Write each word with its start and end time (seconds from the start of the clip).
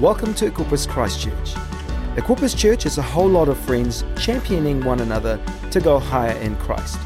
Welcome 0.00 0.34
to 0.34 0.50
Equippers 0.50 0.86
Christchurch. 0.86 1.54
Equippers 2.16 2.54
Church 2.54 2.84
is 2.84 2.98
a 2.98 3.02
whole 3.02 3.30
lot 3.30 3.48
of 3.48 3.56
friends 3.56 4.04
championing 4.18 4.84
one 4.84 5.00
another 5.00 5.40
to 5.70 5.80
go 5.80 5.98
higher 5.98 6.36
in 6.40 6.54
Christ. 6.56 6.98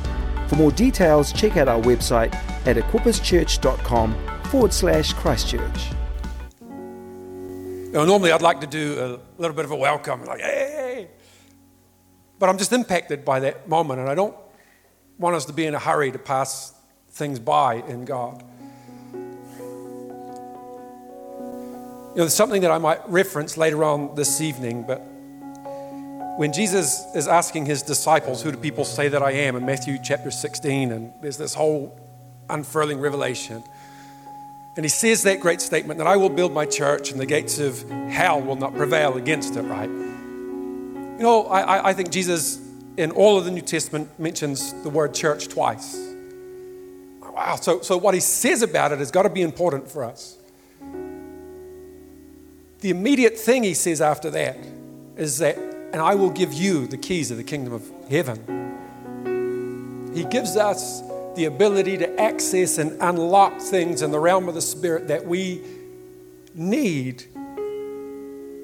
For 0.48 0.56
more 0.56 0.72
details, 0.72 1.32
check 1.32 1.56
out 1.56 1.68
our 1.68 1.80
website 1.80 2.34
at 2.66 2.74
equipperschurch.com 2.74 4.40
forward 4.46 4.72
slash 4.72 5.12
Christchurch. 5.12 5.92
Now, 7.92 8.04
normally 8.04 8.32
I'd 8.32 8.42
like 8.42 8.60
to 8.60 8.66
do 8.66 8.98
a 8.98 9.40
little 9.40 9.54
bit 9.54 9.66
of 9.66 9.70
a 9.70 9.76
welcome, 9.76 10.24
like, 10.24 10.40
hey, 10.40 11.10
but 12.40 12.48
I'm 12.48 12.58
just 12.58 12.72
impacted 12.72 13.24
by 13.24 13.38
that 13.38 13.68
moment, 13.68 14.00
and 14.00 14.08
I 14.08 14.16
don't 14.16 14.34
want 15.16 15.36
us 15.36 15.44
to 15.44 15.52
be 15.52 15.64
in 15.64 15.76
a 15.76 15.78
hurry 15.78 16.10
to 16.10 16.18
pass 16.18 16.74
things 17.10 17.38
by 17.38 17.74
in 17.86 18.04
God. 18.04 18.42
You 22.10 22.16
know, 22.16 22.22
there's 22.24 22.34
something 22.34 22.62
that 22.62 22.72
I 22.72 22.78
might 22.78 23.08
reference 23.08 23.56
later 23.56 23.84
on 23.84 24.16
this 24.16 24.40
evening, 24.40 24.82
but 24.82 24.98
when 26.38 26.52
Jesus 26.52 27.04
is 27.14 27.28
asking 27.28 27.66
his 27.66 27.82
disciples, 27.82 28.42
Who 28.42 28.50
do 28.50 28.58
people 28.58 28.84
say 28.84 29.06
that 29.06 29.22
I 29.22 29.30
am? 29.30 29.54
in 29.54 29.64
Matthew 29.64 29.96
chapter 30.02 30.32
16, 30.32 30.90
and 30.90 31.12
there's 31.22 31.36
this 31.36 31.54
whole 31.54 31.96
unfurling 32.48 32.98
revelation. 32.98 33.62
And 34.76 34.84
he 34.84 34.88
says 34.88 35.22
that 35.22 35.38
great 35.38 35.60
statement 35.60 35.98
that 35.98 36.08
I 36.08 36.16
will 36.16 36.30
build 36.30 36.52
my 36.52 36.66
church 36.66 37.12
and 37.12 37.20
the 37.20 37.26
gates 37.26 37.60
of 37.60 37.88
hell 37.88 38.40
will 38.40 38.56
not 38.56 38.74
prevail 38.74 39.16
against 39.16 39.54
it, 39.54 39.62
right? 39.62 39.88
You 39.88 41.18
know, 41.20 41.46
I, 41.46 41.90
I 41.90 41.92
think 41.92 42.10
Jesus 42.10 42.60
in 42.96 43.12
all 43.12 43.38
of 43.38 43.44
the 43.44 43.52
New 43.52 43.62
Testament 43.62 44.18
mentions 44.18 44.72
the 44.82 44.90
word 44.90 45.14
church 45.14 45.46
twice. 45.46 45.96
Wow, 47.22 47.54
so, 47.54 47.82
so 47.82 47.96
what 47.96 48.14
he 48.14 48.20
says 48.20 48.62
about 48.62 48.90
it 48.90 48.98
has 48.98 49.12
got 49.12 49.22
to 49.22 49.30
be 49.30 49.42
important 49.42 49.88
for 49.88 50.02
us. 50.02 50.38
The 52.80 52.90
immediate 52.90 53.38
thing 53.38 53.62
he 53.62 53.74
says 53.74 54.00
after 54.00 54.30
that 54.30 54.56
is 55.16 55.38
that, 55.38 55.58
and 55.58 55.96
I 55.96 56.14
will 56.14 56.30
give 56.30 56.54
you 56.54 56.86
the 56.86 56.96
keys 56.96 57.30
of 57.30 57.36
the 57.36 57.44
kingdom 57.44 57.74
of 57.74 57.90
heaven. 58.08 60.10
He 60.14 60.24
gives 60.24 60.56
us 60.56 61.02
the 61.36 61.44
ability 61.44 61.98
to 61.98 62.20
access 62.20 62.78
and 62.78 63.00
unlock 63.02 63.60
things 63.60 64.02
in 64.02 64.10
the 64.10 64.18
realm 64.18 64.48
of 64.48 64.54
the 64.54 64.62
Spirit 64.62 65.08
that 65.08 65.26
we 65.26 65.62
need 66.54 67.24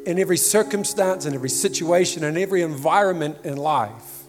in 0.07 0.19
every 0.19 0.39
circumstance, 0.39 1.27
in 1.27 1.35
every 1.35 1.51
situation, 1.51 2.25
in 2.25 2.39
every 2.39 2.63
environment 2.63 3.37
in 3.45 3.57
life. 3.57 4.25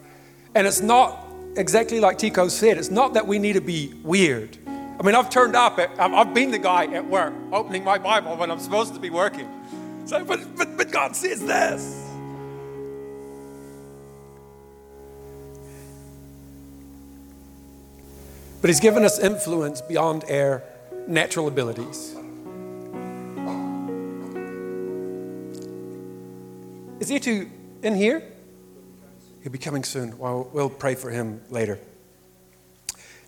And 0.54 0.67
it's 0.67 0.81
not 0.81 1.23
exactly 1.56 2.00
like 2.00 2.17
Tico 2.17 2.50
said, 2.50 2.78
it's 2.78 2.92
not 2.92 3.14
that 3.14 3.26
we 3.26 3.39
need 3.39 3.54
to 3.54 3.61
be 3.61 3.94
weird. 4.04 4.58
I 4.67 5.04
mean, 5.04 5.16
I've 5.16 5.30
turned 5.30 5.56
up, 5.56 5.80
at, 5.80 5.92
I've 6.00 6.33
been 6.33 6.52
the 6.52 6.59
guy 6.59 6.94
at 6.94 7.08
work 7.08 7.33
opening 7.54 7.83
my 7.83 7.98
Bible 7.98 8.36
when 8.36 8.52
I'm 8.52 8.59
supposed 8.59 8.94
to 8.95 9.00
be 9.00 9.09
working. 9.09 9.48
So, 10.08 10.23
but, 10.23 10.39
but, 10.55 10.77
but 10.77 10.89
God 10.89 11.17
says 11.17 11.45
this. 11.45 12.09
But 18.61 18.69
He's 18.69 18.80
given 18.80 19.03
us 19.03 19.19
influence 19.19 19.81
beyond 19.81 20.23
our 20.31 20.64
natural 21.08 21.49
abilities. 21.49 22.16
Is 27.02 27.09
to 27.19 27.49
in 27.83 27.95
here? 27.95 28.23
He'll 29.44 29.52
be 29.52 29.58
coming 29.58 29.83
soon. 29.83 30.17
Well, 30.17 30.49
we'll 30.53 30.69
pray 30.69 30.95
for 30.95 31.09
him 31.09 31.42
later. 31.49 31.80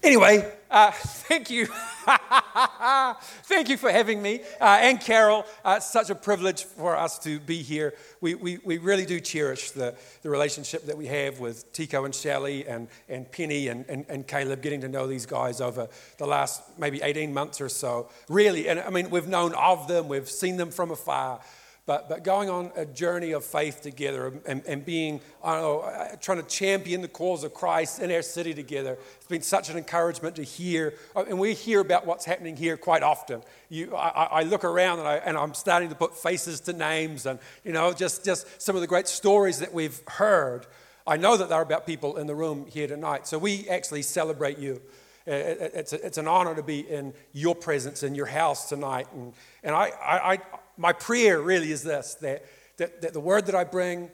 Anyway, 0.01 0.49
uh, 0.71 0.91
thank 0.91 1.49
you. 1.49 1.65
thank 3.43 3.67
you 3.67 3.75
for 3.75 3.91
having 3.91 4.21
me. 4.21 4.39
Uh, 4.61 4.79
and 4.81 5.01
Carol, 5.01 5.45
uh, 5.65 5.75
it's 5.77 5.91
such 5.91 6.09
a 6.09 6.15
privilege 6.15 6.63
for 6.63 6.95
us 6.95 7.19
to 7.19 7.37
be 7.41 7.61
here. 7.61 7.93
We, 8.21 8.35
we, 8.35 8.59
we 8.63 8.77
really 8.77 9.05
do 9.05 9.19
cherish 9.19 9.71
the, 9.71 9.95
the 10.21 10.29
relationship 10.29 10.85
that 10.85 10.97
we 10.97 11.07
have 11.07 11.41
with 11.41 11.71
Tico 11.73 12.05
and 12.05 12.15
Shelley 12.15 12.65
and, 12.65 12.87
and 13.09 13.29
Penny 13.29 13.67
and, 13.67 13.83
and, 13.89 14.05
and 14.07 14.25
Caleb, 14.25 14.61
getting 14.61 14.79
to 14.81 14.87
know 14.87 15.05
these 15.05 15.25
guys 15.25 15.59
over 15.59 15.89
the 16.17 16.25
last 16.25 16.61
maybe 16.77 17.01
18 17.01 17.33
months 17.33 17.59
or 17.59 17.67
so. 17.67 18.09
Really, 18.29 18.69
and 18.69 18.79
I 18.79 18.89
mean, 18.89 19.09
we've 19.09 19.27
known 19.27 19.53
of 19.53 19.89
them, 19.89 20.07
we've 20.07 20.29
seen 20.29 20.55
them 20.55 20.71
from 20.71 20.91
afar. 20.91 21.41
But, 21.89 22.07
but 22.07 22.23
going 22.23 22.51
on 22.51 22.71
a 22.75 22.85
journey 22.85 23.31
of 23.31 23.43
faith 23.43 23.81
together 23.81 24.31
and, 24.45 24.61
and 24.67 24.85
being, 24.85 25.21
I 25.43 25.53
don't 25.53 25.63
know, 25.63 25.79
uh, 25.79 26.15
trying 26.17 26.39
to 26.39 26.47
champion 26.47 27.01
the 27.01 27.07
cause 27.07 27.43
of 27.43 27.55
Christ 27.55 27.99
in 27.99 28.11
our 28.11 28.21
city 28.21 28.53
together, 28.53 28.95
it's 29.15 29.25
been 29.25 29.41
such 29.41 29.71
an 29.71 29.77
encouragement 29.79 30.35
to 30.35 30.43
hear. 30.43 30.93
Uh, 31.15 31.23
and 31.27 31.39
we 31.39 31.55
hear 31.55 31.79
about 31.79 32.05
what's 32.05 32.25
happening 32.25 32.55
here 32.55 32.77
quite 32.77 33.01
often. 33.01 33.41
You, 33.69 33.95
I, 33.95 34.25
I 34.25 34.43
look 34.43 34.63
around 34.65 34.99
and, 34.99 35.07
I, 35.07 35.15
and 35.15 35.35
I'm 35.35 35.55
starting 35.55 35.89
to 35.89 35.95
put 35.95 36.15
faces 36.15 36.59
to 36.59 36.73
names 36.73 37.25
and, 37.25 37.39
you 37.63 37.71
know, 37.71 37.91
just, 37.91 38.23
just 38.23 38.45
some 38.61 38.75
of 38.75 38.81
the 38.81 38.87
great 38.87 39.07
stories 39.07 39.57
that 39.57 39.73
we've 39.73 39.99
heard. 40.07 40.67
I 41.07 41.17
know 41.17 41.37
that 41.37 41.49
they're 41.49 41.59
about 41.59 41.87
people 41.87 42.17
in 42.17 42.27
the 42.27 42.35
room 42.35 42.67
here 42.67 42.85
tonight. 42.85 43.25
So 43.25 43.39
we 43.39 43.67
actually 43.67 44.03
celebrate 44.03 44.59
you. 44.59 44.79
It's, 45.25 45.93
a, 45.93 46.05
it's 46.05 46.17
an 46.17 46.27
honor 46.27 46.55
to 46.55 46.63
be 46.63 46.79
in 46.79 47.13
your 47.33 47.55
presence 47.55 48.03
in 48.03 48.15
your 48.15 48.25
house 48.27 48.69
tonight. 48.69 49.07
And, 49.13 49.33
and 49.63 49.75
I, 49.75 49.91
I, 50.01 50.37
my 50.79 50.93
prayer 50.93 51.41
really 51.41 51.71
is 51.71 51.83
this 51.83 52.15
that, 52.15 52.45
that, 52.77 53.01
that 53.01 53.13
the 53.13 53.19
word 53.19 53.45
that 53.47 53.55
I 53.55 53.65
bring 53.65 54.09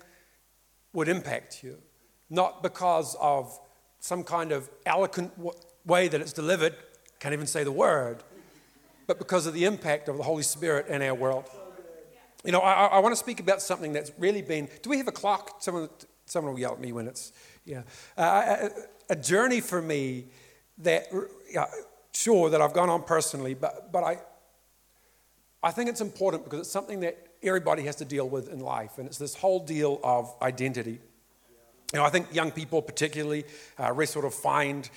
would 0.94 1.08
impact 1.08 1.64
you, 1.64 1.78
not 2.30 2.64
because 2.64 3.16
of 3.22 3.58
some 4.00 4.24
kind 4.24 4.52
of 4.52 4.70
eloquent 4.86 5.32
way 5.86 6.08
that 6.08 6.20
it's 6.20 6.34
delivered, 6.34 6.76
can't 7.20 7.34
even 7.34 7.46
say 7.46 7.64
the 7.64 7.72
word, 7.72 8.24
but 9.06 9.20
because 9.20 9.46
of 9.46 9.54
the 9.54 9.66
impact 9.66 10.10
of 10.10 10.18
the 10.18 10.24
Holy 10.24 10.42
Spirit 10.42 10.88
in 10.88 11.04
our 11.04 11.14
world. 11.14 11.46
You 12.44 12.52
know, 12.52 12.60
I, 12.60 12.86
I 12.86 13.00
want 13.00 13.14
to 13.14 13.20
speak 13.20 13.40
about 13.40 13.62
something 13.62 13.94
that's 13.94 14.12
really 14.18 14.42
been. 14.42 14.68
Do 14.82 14.90
we 14.90 14.98
have 14.98 15.08
a 15.08 15.12
clock? 15.12 15.62
Someone, 15.62 15.90
someone 16.26 16.54
will 16.54 16.60
yell 16.60 16.74
at 16.74 16.80
me 16.80 16.92
when 16.92 17.08
it's, 17.08 17.32
yeah. 17.64 17.84
Uh, 18.18 18.70
a, 19.10 19.14
a, 19.14 19.16
journey 19.16 19.62
for 19.62 19.82
me 19.82 20.26
that, 20.80 21.08
yeah, 21.52 21.66
sure, 22.14 22.50
that 22.50 22.62
I've 22.62 22.74
gone 22.74 22.90
on 22.90 23.04
personally, 23.04 23.54
but, 23.54 23.92
but 23.92 24.04
I, 24.04 24.18
I 25.66 25.72
think 25.72 25.90
it's 25.90 26.00
important 26.00 26.44
because 26.44 26.60
it's 26.60 26.70
something 26.70 27.00
that 27.00 27.18
everybody 27.42 27.82
has 27.86 27.96
to 27.96 28.06
deal 28.06 28.30
with 28.30 28.54
in 28.54 28.60
life, 28.60 29.00
and 29.00 29.08
it's 29.08 29.18
this 29.18 29.34
whole 29.34 29.60
deal 29.60 30.00
of 30.04 30.32
identity. 30.40 31.00
You 31.92 32.00
know, 32.00 32.06
I 32.06 32.12
think 32.12 32.32
young 32.32 32.52
people, 32.52 32.84
particularly, 32.84 33.46
uh, 33.80 33.92
really 33.92 34.06
sort 34.06 34.26
of 34.26 34.36
find 34.36 34.88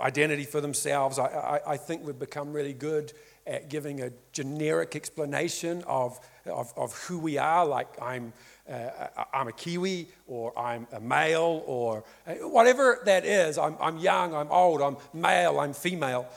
identity 0.00 0.44
for 0.44 0.60
themselves. 0.60 1.18
I, 1.18 1.26
I, 1.26 1.72
I, 1.72 1.76
think 1.76 2.04
we've 2.04 2.18
become 2.18 2.52
really 2.52 2.72
good 2.72 3.12
at 3.48 3.68
giving 3.68 4.02
a 4.02 4.12
generic 4.32 4.94
explanation 4.94 5.82
of, 5.88 6.20
of, 6.46 6.72
of 6.76 6.96
who 6.98 7.18
we 7.18 7.36
are, 7.38 7.66
like 7.66 7.88
I'm, 8.00 8.32
uh, 8.70 9.08
I'm 9.34 9.48
a 9.48 9.52
Kiwi, 9.52 10.06
or 10.28 10.56
I'm 10.56 10.86
a 10.92 11.00
male, 11.00 11.64
or 11.66 12.04
uh, 12.28 12.34
whatever 12.48 13.00
that 13.06 13.24
is. 13.24 13.58
I'm, 13.58 13.76
I'm 13.80 13.98
young, 13.98 14.34
I'm 14.34 14.52
old, 14.52 14.82
I'm 14.82 14.98
male, 15.12 15.58
I'm 15.58 15.72
female. 15.72 16.28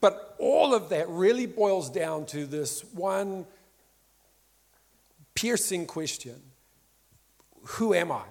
But 0.00 0.36
all 0.38 0.74
of 0.74 0.90
that 0.90 1.08
really 1.08 1.46
boils 1.46 1.90
down 1.90 2.26
to 2.26 2.46
this 2.46 2.84
one 2.92 3.46
piercing 5.34 5.86
question 5.86 6.40
Who 7.62 7.94
am 7.94 8.12
I? 8.12 8.24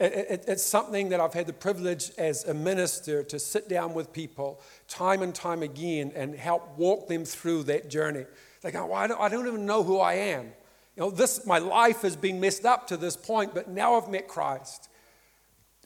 It's 0.00 0.62
something 0.62 1.08
that 1.08 1.18
I've 1.18 1.34
had 1.34 1.48
the 1.48 1.52
privilege 1.52 2.12
as 2.18 2.44
a 2.44 2.54
minister 2.54 3.24
to 3.24 3.38
sit 3.40 3.68
down 3.68 3.94
with 3.94 4.12
people 4.12 4.60
time 4.86 5.22
and 5.22 5.34
time 5.34 5.64
again 5.64 6.12
and 6.14 6.36
help 6.36 6.78
walk 6.78 7.08
them 7.08 7.24
through 7.24 7.64
that 7.64 7.90
journey. 7.90 8.24
They 8.62 8.70
go, 8.70 8.86
well, 8.86 8.94
I, 8.94 9.08
don't, 9.08 9.20
I 9.20 9.28
don't 9.28 9.48
even 9.48 9.66
know 9.66 9.82
who 9.82 9.98
I 9.98 10.14
am. 10.14 10.52
You 10.94 11.02
know, 11.02 11.10
this, 11.10 11.44
my 11.46 11.58
life 11.58 12.02
has 12.02 12.14
been 12.14 12.38
messed 12.38 12.64
up 12.64 12.86
to 12.88 12.96
this 12.96 13.16
point, 13.16 13.54
but 13.54 13.68
now 13.68 13.94
I've 13.94 14.08
met 14.08 14.28
Christ. 14.28 14.88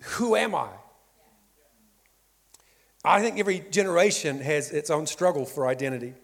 Who 0.03 0.37
am 0.37 0.55
I? 0.55 0.69
I 3.05 3.21
think 3.21 3.39
every 3.39 3.61
generation 3.71 4.41
has 4.41 4.71
its 4.71 4.91
own 4.91 5.07
struggle 5.07 5.45
for 5.45 5.67
identity. 5.67 6.15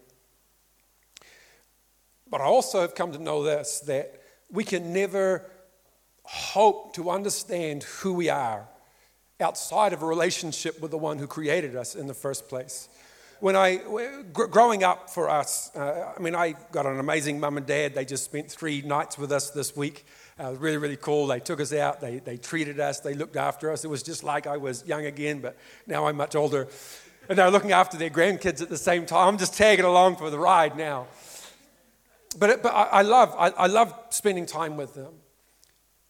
But 2.29 2.41
I 2.41 2.45
also 2.45 2.81
have 2.81 2.95
come 2.95 3.11
to 3.11 3.19
know 3.19 3.43
this 3.43 3.81
that 3.81 4.21
we 4.51 4.63
can 4.63 4.93
never 4.93 5.45
hope 6.23 6.93
to 6.93 7.09
understand 7.09 7.83
who 7.83 8.13
we 8.13 8.29
are 8.29 8.67
outside 9.41 9.93
of 9.93 10.03
a 10.03 10.05
relationship 10.05 10.79
with 10.79 10.91
the 10.91 10.97
one 10.97 11.17
who 11.17 11.27
created 11.27 11.75
us 11.75 11.95
in 11.95 12.07
the 12.07 12.13
first 12.13 12.47
place. 12.47 12.87
When 13.39 13.55
I, 13.55 13.77
growing 14.33 14.83
up 14.83 15.09
for 15.09 15.29
us, 15.29 15.73
uh, 15.75 16.13
I 16.15 16.21
mean, 16.21 16.35
I 16.35 16.55
got 16.71 16.85
an 16.85 16.99
amazing 16.99 17.39
mum 17.39 17.55
and 17.55 17.65
dad. 17.65 17.95
They 17.95 18.03
just 18.03 18.25
spent 18.25 18.51
three 18.51 18.81
nights 18.81 19.17
with 19.17 19.31
us 19.31 19.49
this 19.49 19.75
week. 19.77 20.05
Uh, 20.39 20.53
really, 20.53 20.77
really 20.77 20.95
cool. 20.95 21.27
They 21.27 21.41
took 21.41 21.59
us 21.59 21.73
out, 21.73 21.99
they, 21.99 22.19
they 22.19 22.37
treated 22.37 22.79
us, 22.79 23.01
they 23.01 23.13
looked 23.13 23.35
after 23.35 23.71
us. 23.71 23.83
It 23.83 23.89
was 23.89 24.01
just 24.01 24.23
like 24.23 24.47
I 24.47 24.55
was 24.55 24.85
young 24.87 25.05
again, 25.05 25.39
but 25.41 25.57
now 25.85 26.07
I'm 26.07 26.15
much 26.15 26.33
older. 26.33 26.69
And 27.27 27.37
they're 27.37 27.51
looking 27.51 27.73
after 27.73 27.97
their 27.97 28.09
grandkids 28.09 28.61
at 28.61 28.69
the 28.69 28.77
same 28.77 29.05
time. 29.05 29.27
I'm 29.27 29.37
just 29.37 29.57
tagging 29.57 29.83
along 29.83 30.15
for 30.15 30.29
the 30.29 30.39
ride 30.39 30.77
now. 30.77 31.07
But, 32.37 32.51
it, 32.51 32.63
but 32.63 32.69
I, 32.69 32.83
I, 32.83 33.01
love, 33.01 33.35
I, 33.37 33.49
I 33.49 33.67
love 33.67 33.93
spending 34.11 34.45
time 34.45 34.77
with 34.77 34.93
them. 34.93 35.13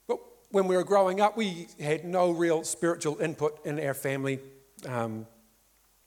But 0.08 0.20
when 0.52 0.68
we 0.68 0.76
were 0.76 0.84
growing 0.84 1.22
up, 1.22 1.36
we 1.36 1.68
had 1.80 2.06
no 2.06 2.30
real 2.30 2.64
spiritual 2.64 3.20
input 3.20 3.60
in 3.66 3.80
our 3.80 3.96
family. 3.96 4.40
Um, 4.86 5.26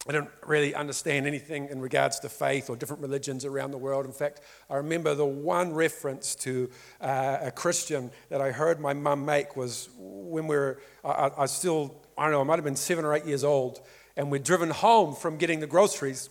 I 0.09 0.11
didn't 0.11 0.31
really 0.45 0.75
understand 0.75 1.29
anything 1.29 1.69
in 1.69 1.81
regards 1.81 2.19
to 2.21 2.29
faith 2.29 2.69
or 2.69 2.75
different 2.75 3.03
religions 3.03 3.45
around 3.45 3.71
the 3.71 3.79
world. 3.79 4.05
In 4.05 4.13
fact, 4.13 4.41
I 4.69 4.77
remember 4.77 5.15
the 5.15 5.25
one 5.25 5.73
reference 5.73 6.35
to 6.37 6.71
uh, 7.01 7.39
a 7.41 7.51
Christian 7.53 8.11
that 8.29 8.41
I 8.41 8.51
heard 8.51 8.81
my 8.81 8.95
mum 8.95 9.25
make 9.25 9.57
was 9.57 9.91
when 9.97 10.49
we 10.49 10.57
were, 10.57 10.81
I, 11.05 11.31
I 11.39 11.47
still, 11.47 11.95
I 12.19 12.25
don't 12.25 12.33
know, 12.33 12.41
I 12.41 12.45
might 12.45 12.57
have 12.57 12.65
been 12.65 12.75
seven 12.75 13.05
or 13.05 13.15
eight 13.15 13.27
years 13.27 13.45
old, 13.45 13.81
and 14.17 14.29
we'd 14.29 14.43
driven 14.43 14.71
home 14.71 15.15
from 15.15 15.37
getting 15.37 15.61
the 15.61 15.69
groceries. 15.69 16.31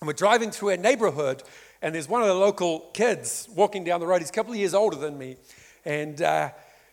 And 0.00 0.06
we're 0.06 0.12
driving 0.12 0.52
through 0.52 0.70
a 0.70 0.76
neighborhood, 0.76 1.42
and 1.82 1.96
there's 1.96 2.08
one 2.08 2.22
of 2.22 2.28
the 2.28 2.34
local 2.34 2.90
kids 2.94 3.48
walking 3.56 3.82
down 3.82 3.98
the 3.98 4.06
road. 4.06 4.20
He's 4.20 4.30
a 4.30 4.32
couple 4.32 4.52
of 4.52 4.58
years 4.58 4.74
older 4.74 4.96
than 4.96 5.18
me. 5.18 5.36
And 5.84 6.22
uh, 6.22 6.50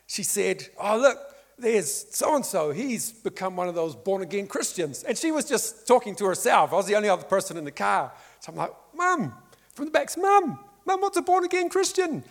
she 0.07 0.23
said, 0.23 0.67
Oh, 0.79 0.97
look, 0.97 1.19
there's 1.61 2.15
so 2.15 2.35
and 2.35 2.45
so, 2.45 2.71
he's 2.71 3.11
become 3.11 3.55
one 3.55 3.67
of 3.67 3.75
those 3.75 3.95
born 3.95 4.21
again 4.21 4.47
Christians. 4.47 5.03
And 5.03 5.17
she 5.17 5.31
was 5.31 5.45
just 5.45 5.87
talking 5.87 6.15
to 6.15 6.25
herself. 6.25 6.73
I 6.73 6.75
was 6.75 6.87
the 6.87 6.95
only 6.95 7.09
other 7.09 7.23
person 7.23 7.57
in 7.57 7.63
the 7.63 7.71
car. 7.71 8.11
So 8.39 8.51
I'm 8.51 8.57
like, 8.57 8.71
Mum, 8.95 9.33
from 9.73 9.85
the 9.85 9.91
back, 9.91 10.09
Mum, 10.17 10.59
Mum, 10.85 11.01
what's 11.01 11.17
a 11.17 11.21
born 11.21 11.45
again 11.45 11.69
Christian? 11.69 12.23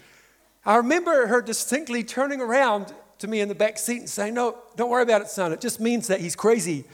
I 0.65 0.77
remember 0.77 1.27
her 1.27 1.41
distinctly 1.41 2.05
turning 2.05 2.41
around 2.41 2.93
to 3.19 3.29
me 3.29 3.41
in 3.41 3.49
the 3.49 3.55
back 3.55 3.79
seat 3.79 3.99
and 3.99 4.09
saying, 4.09 4.35
No, 4.35 4.59
don't 4.77 4.91
worry 4.91 5.03
about 5.03 5.23
it, 5.23 5.29
son. 5.29 5.53
It 5.53 5.61
just 5.61 5.81
means 5.81 6.09
that 6.09 6.21
he's 6.21 6.37
crazy. 6.37 6.85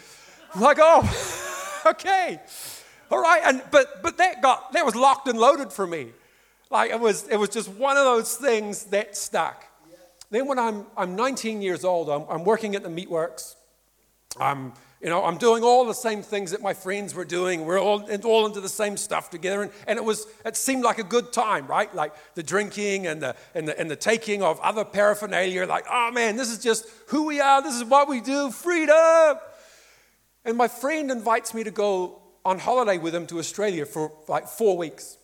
I'm 0.55 0.61
like, 0.61 0.79
Oh, 0.81 1.83
okay. 1.87 2.41
All 3.11 3.21
right. 3.21 3.43
And, 3.45 3.63
but 3.71 4.03
but 4.03 4.19
that, 4.19 4.43
got, 4.43 4.73
that 4.73 4.85
was 4.85 4.95
locked 4.95 5.29
and 5.29 5.39
loaded 5.39 5.73
for 5.73 5.87
me. 5.87 6.11
Like 6.71 6.91
it 6.91 7.01
was, 7.01 7.27
it 7.29 7.37
was 7.37 7.49
just 7.49 7.69
one 7.69 7.97
of 7.97 8.05
those 8.05 8.37
things 8.37 8.85
that 8.85 9.17
stuck. 9.17 9.65
Then 10.31 10.47
when 10.49 10.59
I'm, 10.59 10.87
I'm 10.97 11.15
19 11.17 11.63
years 11.63 11.85
old, 11.85 12.09
I'm, 12.09 12.25
I'm 12.29 12.45
working 12.45 12.75
at 12.75 12.83
the 12.83 12.89
meatworks. 12.89 13.55
I'm, 14.39 14.73
you 15.01 15.09
know, 15.09 15.25
I'm 15.25 15.39
doing 15.39 15.63
all 15.63 15.85
the 15.85 15.95
same 15.95 16.23
things 16.23 16.51
that 16.51 16.61
my 16.61 16.75
friends 16.75 17.15
were 17.15 17.25
doing. 17.25 17.65
We're 17.65 17.81
all, 17.81 18.09
all 18.25 18.47
into 18.47 18.61
the 18.61 18.69
same 18.69 18.97
stuff 18.97 19.31
together. 19.31 19.63
And, 19.63 19.71
and 19.87 19.99
it, 19.99 20.05
was, 20.05 20.27
it 20.45 20.57
seemed 20.57 20.83
like 20.83 20.99
a 20.99 21.05
good 21.05 21.33
time, 21.33 21.67
right? 21.67 21.95
Like 21.95 22.13
the 22.35 22.43
drinking 22.43 23.07
and 23.07 23.23
the, 23.23 23.37
and, 23.55 23.69
the, 23.69 23.79
and 23.79 23.91
the 23.91 23.97
taking 23.97 24.43
of 24.43 24.59
other 24.61 24.85
paraphernalia. 24.85 25.67
Like, 25.67 25.85
oh 25.91 26.11
man, 26.11 26.37
this 26.37 26.51
is 26.51 26.59
just 26.59 26.87
who 27.09 27.27
we 27.27 27.41
are. 27.41 27.63
This 27.63 27.75
is 27.75 27.85
what 27.85 28.09
we 28.09 28.21
do. 28.21 28.51
Freedom. 28.51 29.37
And 30.45 30.57
my 30.57 30.69
friend 30.69 31.11
invites 31.11 31.55
me 31.55 31.65
to 31.65 31.71
go 31.71 32.23
on 32.45 32.59
holiday 32.59 32.99
with 32.99 33.15
him 33.15 33.27
to 33.27 33.39
Australia 33.39 33.85
for 33.85 34.13
like 34.29 34.47
four 34.49 34.77
weeks. 34.77 35.19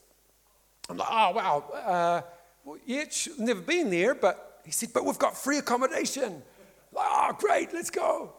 I'm 0.88 0.96
like, 0.96 1.08
oh, 1.10 1.31
wow. 1.31 1.64
Uh, 1.72 2.22
well, 2.64 2.78
yeah, 2.84 3.04
never 3.38 3.60
been 3.60 3.90
there, 3.90 4.14
but 4.14 4.51
he 4.64 4.70
said, 4.70 4.91
But 4.93 5.05
we've 5.05 5.19
got 5.19 5.37
free 5.37 5.59
accommodation. 5.59 6.43
Oh, 6.94 7.37
great, 7.38 7.73
let's 7.73 7.91
go. 7.91 8.35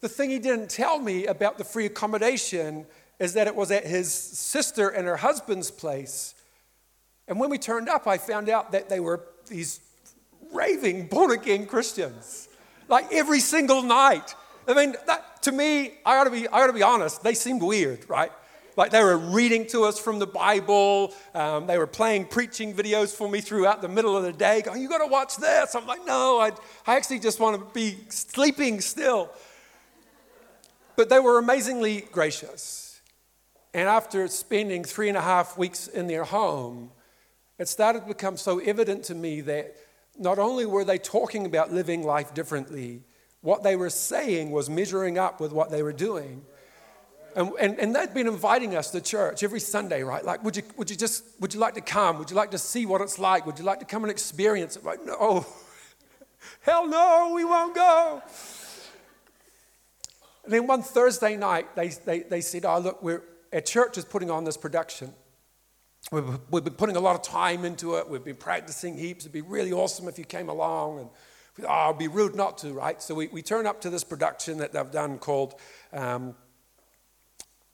The 0.00 0.08
thing 0.08 0.30
he 0.30 0.38
didn't 0.38 0.70
tell 0.70 0.98
me 0.98 1.26
about 1.26 1.58
the 1.58 1.64
free 1.64 1.86
accommodation 1.86 2.86
is 3.18 3.34
that 3.34 3.46
it 3.46 3.54
was 3.54 3.70
at 3.70 3.86
his 3.86 4.12
sister 4.12 4.88
and 4.88 5.06
her 5.06 5.16
husband's 5.16 5.70
place. 5.70 6.34
And 7.28 7.38
when 7.38 7.50
we 7.50 7.58
turned 7.58 7.88
up, 7.88 8.06
I 8.06 8.18
found 8.18 8.48
out 8.48 8.72
that 8.72 8.88
they 8.88 8.98
were 8.98 9.20
these 9.46 9.80
raving 10.52 11.06
born 11.06 11.30
again 11.30 11.66
Christians, 11.66 12.48
like 12.88 13.12
every 13.12 13.40
single 13.40 13.82
night. 13.82 14.34
I 14.66 14.74
mean, 14.74 14.96
that, 15.06 15.42
to 15.42 15.52
me, 15.52 15.92
I 16.04 16.24
to 16.24 16.30
be, 16.30 16.46
I 16.50 16.66
to 16.66 16.72
be 16.72 16.82
honest, 16.82 17.22
they 17.22 17.34
seemed 17.34 17.62
weird, 17.62 18.08
right? 18.08 18.32
Like 18.80 18.92
they 18.92 19.04
were 19.04 19.18
reading 19.18 19.66
to 19.66 19.82
us 19.82 19.98
from 19.98 20.20
the 20.20 20.26
Bible. 20.26 21.12
Um, 21.34 21.66
they 21.66 21.76
were 21.76 21.86
playing 21.86 22.24
preaching 22.24 22.72
videos 22.72 23.14
for 23.14 23.28
me 23.28 23.42
throughout 23.42 23.82
the 23.82 23.88
middle 23.88 24.16
of 24.16 24.22
the 24.22 24.32
day, 24.32 24.62
going, 24.62 24.80
You 24.80 24.88
got 24.88 25.04
to 25.04 25.06
watch 25.06 25.36
this. 25.36 25.74
I'm 25.74 25.86
like, 25.86 26.06
No, 26.06 26.40
I, 26.40 26.52
I 26.86 26.96
actually 26.96 27.18
just 27.18 27.40
want 27.40 27.58
to 27.58 27.74
be 27.74 27.98
sleeping 28.08 28.80
still. 28.80 29.28
But 30.96 31.10
they 31.10 31.20
were 31.20 31.38
amazingly 31.38 32.08
gracious. 32.10 33.02
And 33.74 33.86
after 33.86 34.26
spending 34.28 34.82
three 34.82 35.08
and 35.10 35.18
a 35.18 35.20
half 35.20 35.58
weeks 35.58 35.86
in 35.86 36.06
their 36.06 36.24
home, 36.24 36.90
it 37.58 37.68
started 37.68 38.00
to 38.00 38.06
become 38.06 38.38
so 38.38 38.60
evident 38.60 39.04
to 39.04 39.14
me 39.14 39.42
that 39.42 39.76
not 40.18 40.38
only 40.38 40.64
were 40.64 40.84
they 40.84 40.96
talking 40.96 41.44
about 41.44 41.70
living 41.70 42.02
life 42.02 42.32
differently, 42.32 43.02
what 43.42 43.62
they 43.62 43.76
were 43.76 43.90
saying 43.90 44.52
was 44.52 44.70
measuring 44.70 45.18
up 45.18 45.38
with 45.38 45.52
what 45.52 45.70
they 45.70 45.82
were 45.82 45.92
doing. 45.92 46.46
And, 47.36 47.52
and, 47.60 47.78
and 47.78 47.94
they'd 47.94 48.12
been 48.12 48.26
inviting 48.26 48.74
us 48.76 48.90
to 48.90 49.00
church 49.00 49.42
every 49.42 49.60
Sunday, 49.60 50.02
right? 50.02 50.24
Like, 50.24 50.42
would 50.44 50.56
you, 50.56 50.62
would 50.76 50.90
you 50.90 50.96
just, 50.96 51.24
would 51.40 51.54
you 51.54 51.60
like 51.60 51.74
to 51.74 51.80
come? 51.80 52.18
Would 52.18 52.30
you 52.30 52.36
like 52.36 52.50
to 52.52 52.58
see 52.58 52.86
what 52.86 53.00
it's 53.00 53.18
like? 53.18 53.46
Would 53.46 53.58
you 53.58 53.64
like 53.64 53.80
to 53.80 53.84
come 53.84 54.04
and 54.04 54.10
experience 54.10 54.76
it? 54.76 54.84
Like, 54.84 55.04
no, 55.04 55.46
hell 56.62 56.88
no, 56.88 57.32
we 57.34 57.44
won't 57.44 57.74
go. 57.74 58.22
And 60.44 60.52
then 60.52 60.66
one 60.66 60.82
Thursday 60.82 61.36
night, 61.36 61.74
they, 61.76 61.88
they, 61.88 62.20
they 62.20 62.40
said, 62.40 62.64
oh, 62.64 62.78
look, 62.78 63.02
we're, 63.02 63.22
our 63.52 63.60
church 63.60 63.98
is 63.98 64.04
putting 64.04 64.30
on 64.30 64.44
this 64.44 64.56
production. 64.56 65.12
We've, 66.10 66.24
we've 66.50 66.64
been 66.64 66.74
putting 66.74 66.96
a 66.96 67.00
lot 67.00 67.14
of 67.14 67.22
time 67.22 67.64
into 67.64 67.96
it. 67.96 68.08
We've 68.08 68.24
been 68.24 68.36
practicing 68.36 68.96
heaps. 68.96 69.24
It'd 69.24 69.32
be 69.32 69.42
really 69.42 69.72
awesome 69.72 70.08
if 70.08 70.18
you 70.18 70.24
came 70.24 70.48
along. 70.48 70.98
And 71.00 71.08
oh, 71.68 71.90
it'd 71.90 71.98
be 71.98 72.08
rude 72.08 72.34
not 72.34 72.58
to, 72.58 72.72
right? 72.72 73.00
So 73.02 73.14
we, 73.14 73.28
we 73.28 73.42
turn 73.42 73.66
up 73.66 73.80
to 73.82 73.90
this 73.90 74.02
production 74.02 74.58
that 74.58 74.72
they've 74.72 74.90
done 74.90 75.18
called 75.18 75.54
um, 75.92 76.34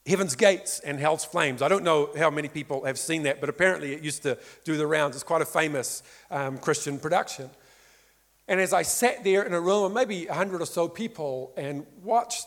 Heaven's 0.06 0.36
Gates 0.36 0.78
and 0.80 1.00
Hell's 1.00 1.24
Flames. 1.24 1.62
I 1.62 1.68
don't 1.68 1.82
know 1.82 2.10
how 2.16 2.30
many 2.30 2.46
people 2.48 2.84
have 2.84 2.98
seen 2.98 3.24
that, 3.24 3.40
but 3.40 3.48
apparently 3.48 3.92
it 3.92 4.02
used 4.02 4.22
to 4.22 4.38
do 4.62 4.76
the 4.76 4.86
rounds. 4.86 5.16
It's 5.16 5.24
quite 5.24 5.42
a 5.42 5.46
famous 5.46 6.04
um, 6.30 6.58
Christian 6.58 6.98
production. 6.98 7.50
And 8.46 8.60
as 8.60 8.72
I 8.72 8.82
sat 8.82 9.24
there 9.24 9.42
in 9.42 9.52
a 9.52 9.60
room 9.60 9.84
of 9.84 9.92
maybe 9.92 10.26
100 10.26 10.62
or 10.62 10.66
so 10.66 10.86
people 10.86 11.52
and 11.56 11.84
watched 12.04 12.46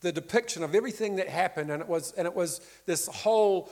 the 0.00 0.12
depiction 0.12 0.62
of 0.62 0.74
everything 0.74 1.16
that 1.16 1.28
happened, 1.28 1.70
and 1.70 1.82
it 1.82 1.88
was, 1.88 2.12
and 2.12 2.26
it 2.26 2.34
was 2.34 2.62
this 2.86 3.06
whole, 3.08 3.68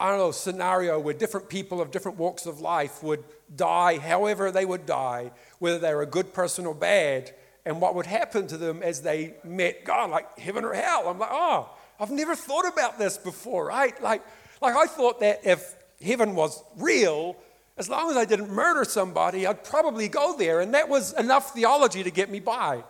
I 0.00 0.08
don't 0.08 0.18
know, 0.18 0.30
scenario 0.30 0.98
where 0.98 1.12
different 1.12 1.50
people 1.50 1.82
of 1.82 1.90
different 1.90 2.16
walks 2.16 2.46
of 2.46 2.60
life 2.60 3.02
would 3.02 3.22
die 3.54 3.98
however 3.98 4.50
they 4.50 4.64
would 4.64 4.86
die, 4.86 5.30
whether 5.58 5.78
they 5.78 5.92
were 5.92 6.02
a 6.02 6.06
good 6.06 6.32
person 6.32 6.64
or 6.64 6.74
bad, 6.74 7.34
and 7.66 7.82
what 7.82 7.94
would 7.94 8.06
happen 8.06 8.46
to 8.46 8.56
them 8.56 8.82
as 8.82 9.02
they 9.02 9.34
met 9.44 9.84
God, 9.84 10.10
like 10.10 10.38
heaven 10.38 10.64
or 10.64 10.72
hell. 10.72 11.08
I'm 11.08 11.18
like, 11.18 11.30
oh, 11.30 11.68
I've 11.98 12.10
never 12.10 12.34
thought 12.34 12.66
about 12.66 12.98
this 12.98 13.16
before, 13.16 13.66
right? 13.66 14.00
Like, 14.02 14.22
like 14.60 14.76
I 14.76 14.86
thought 14.86 15.20
that 15.20 15.40
if 15.44 15.74
heaven 16.02 16.34
was 16.34 16.62
real, 16.76 17.36
as 17.76 17.88
long 17.88 18.10
as 18.10 18.16
I 18.16 18.24
didn't 18.24 18.50
murder 18.50 18.84
somebody, 18.84 19.46
I'd 19.46 19.64
probably 19.64 20.08
go 20.08 20.36
there. 20.36 20.60
And 20.60 20.74
that 20.74 20.88
was 20.88 21.12
enough 21.14 21.54
theology 21.54 22.02
to 22.02 22.10
get 22.10 22.30
me 22.30 22.40
by. 22.40 22.84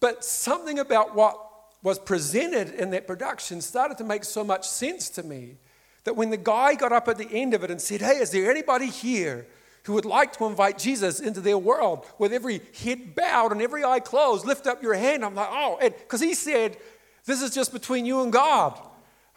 But 0.00 0.24
something 0.24 0.78
about 0.78 1.14
what 1.14 1.38
was 1.82 1.98
presented 1.98 2.70
in 2.70 2.90
that 2.90 3.06
production 3.06 3.60
started 3.60 3.98
to 3.98 4.04
make 4.04 4.24
so 4.24 4.44
much 4.44 4.68
sense 4.68 5.08
to 5.10 5.22
me 5.22 5.56
that 6.04 6.16
when 6.16 6.30
the 6.30 6.36
guy 6.36 6.74
got 6.74 6.92
up 6.92 7.08
at 7.08 7.18
the 7.18 7.28
end 7.30 7.54
of 7.54 7.62
it 7.62 7.70
and 7.70 7.80
said, 7.80 8.00
Hey, 8.00 8.16
is 8.16 8.30
there 8.30 8.50
anybody 8.50 8.86
here 8.86 9.46
who 9.84 9.94
would 9.94 10.04
like 10.04 10.32
to 10.34 10.46
invite 10.46 10.78
Jesus 10.78 11.20
into 11.20 11.40
their 11.40 11.58
world 11.58 12.06
with 12.18 12.32
every 12.32 12.60
head 12.82 13.14
bowed 13.14 13.52
and 13.52 13.60
every 13.60 13.84
eye 13.84 14.00
closed? 14.00 14.46
Lift 14.46 14.66
up 14.66 14.82
your 14.82 14.94
hand. 14.94 15.24
I'm 15.24 15.34
like, 15.34 15.48
Oh, 15.50 15.78
because 15.80 16.20
he 16.20 16.34
said, 16.34 16.78
this 17.26 17.42
is 17.42 17.54
just 17.54 17.72
between 17.72 18.06
you 18.06 18.22
and 18.22 18.32
God. 18.32 18.78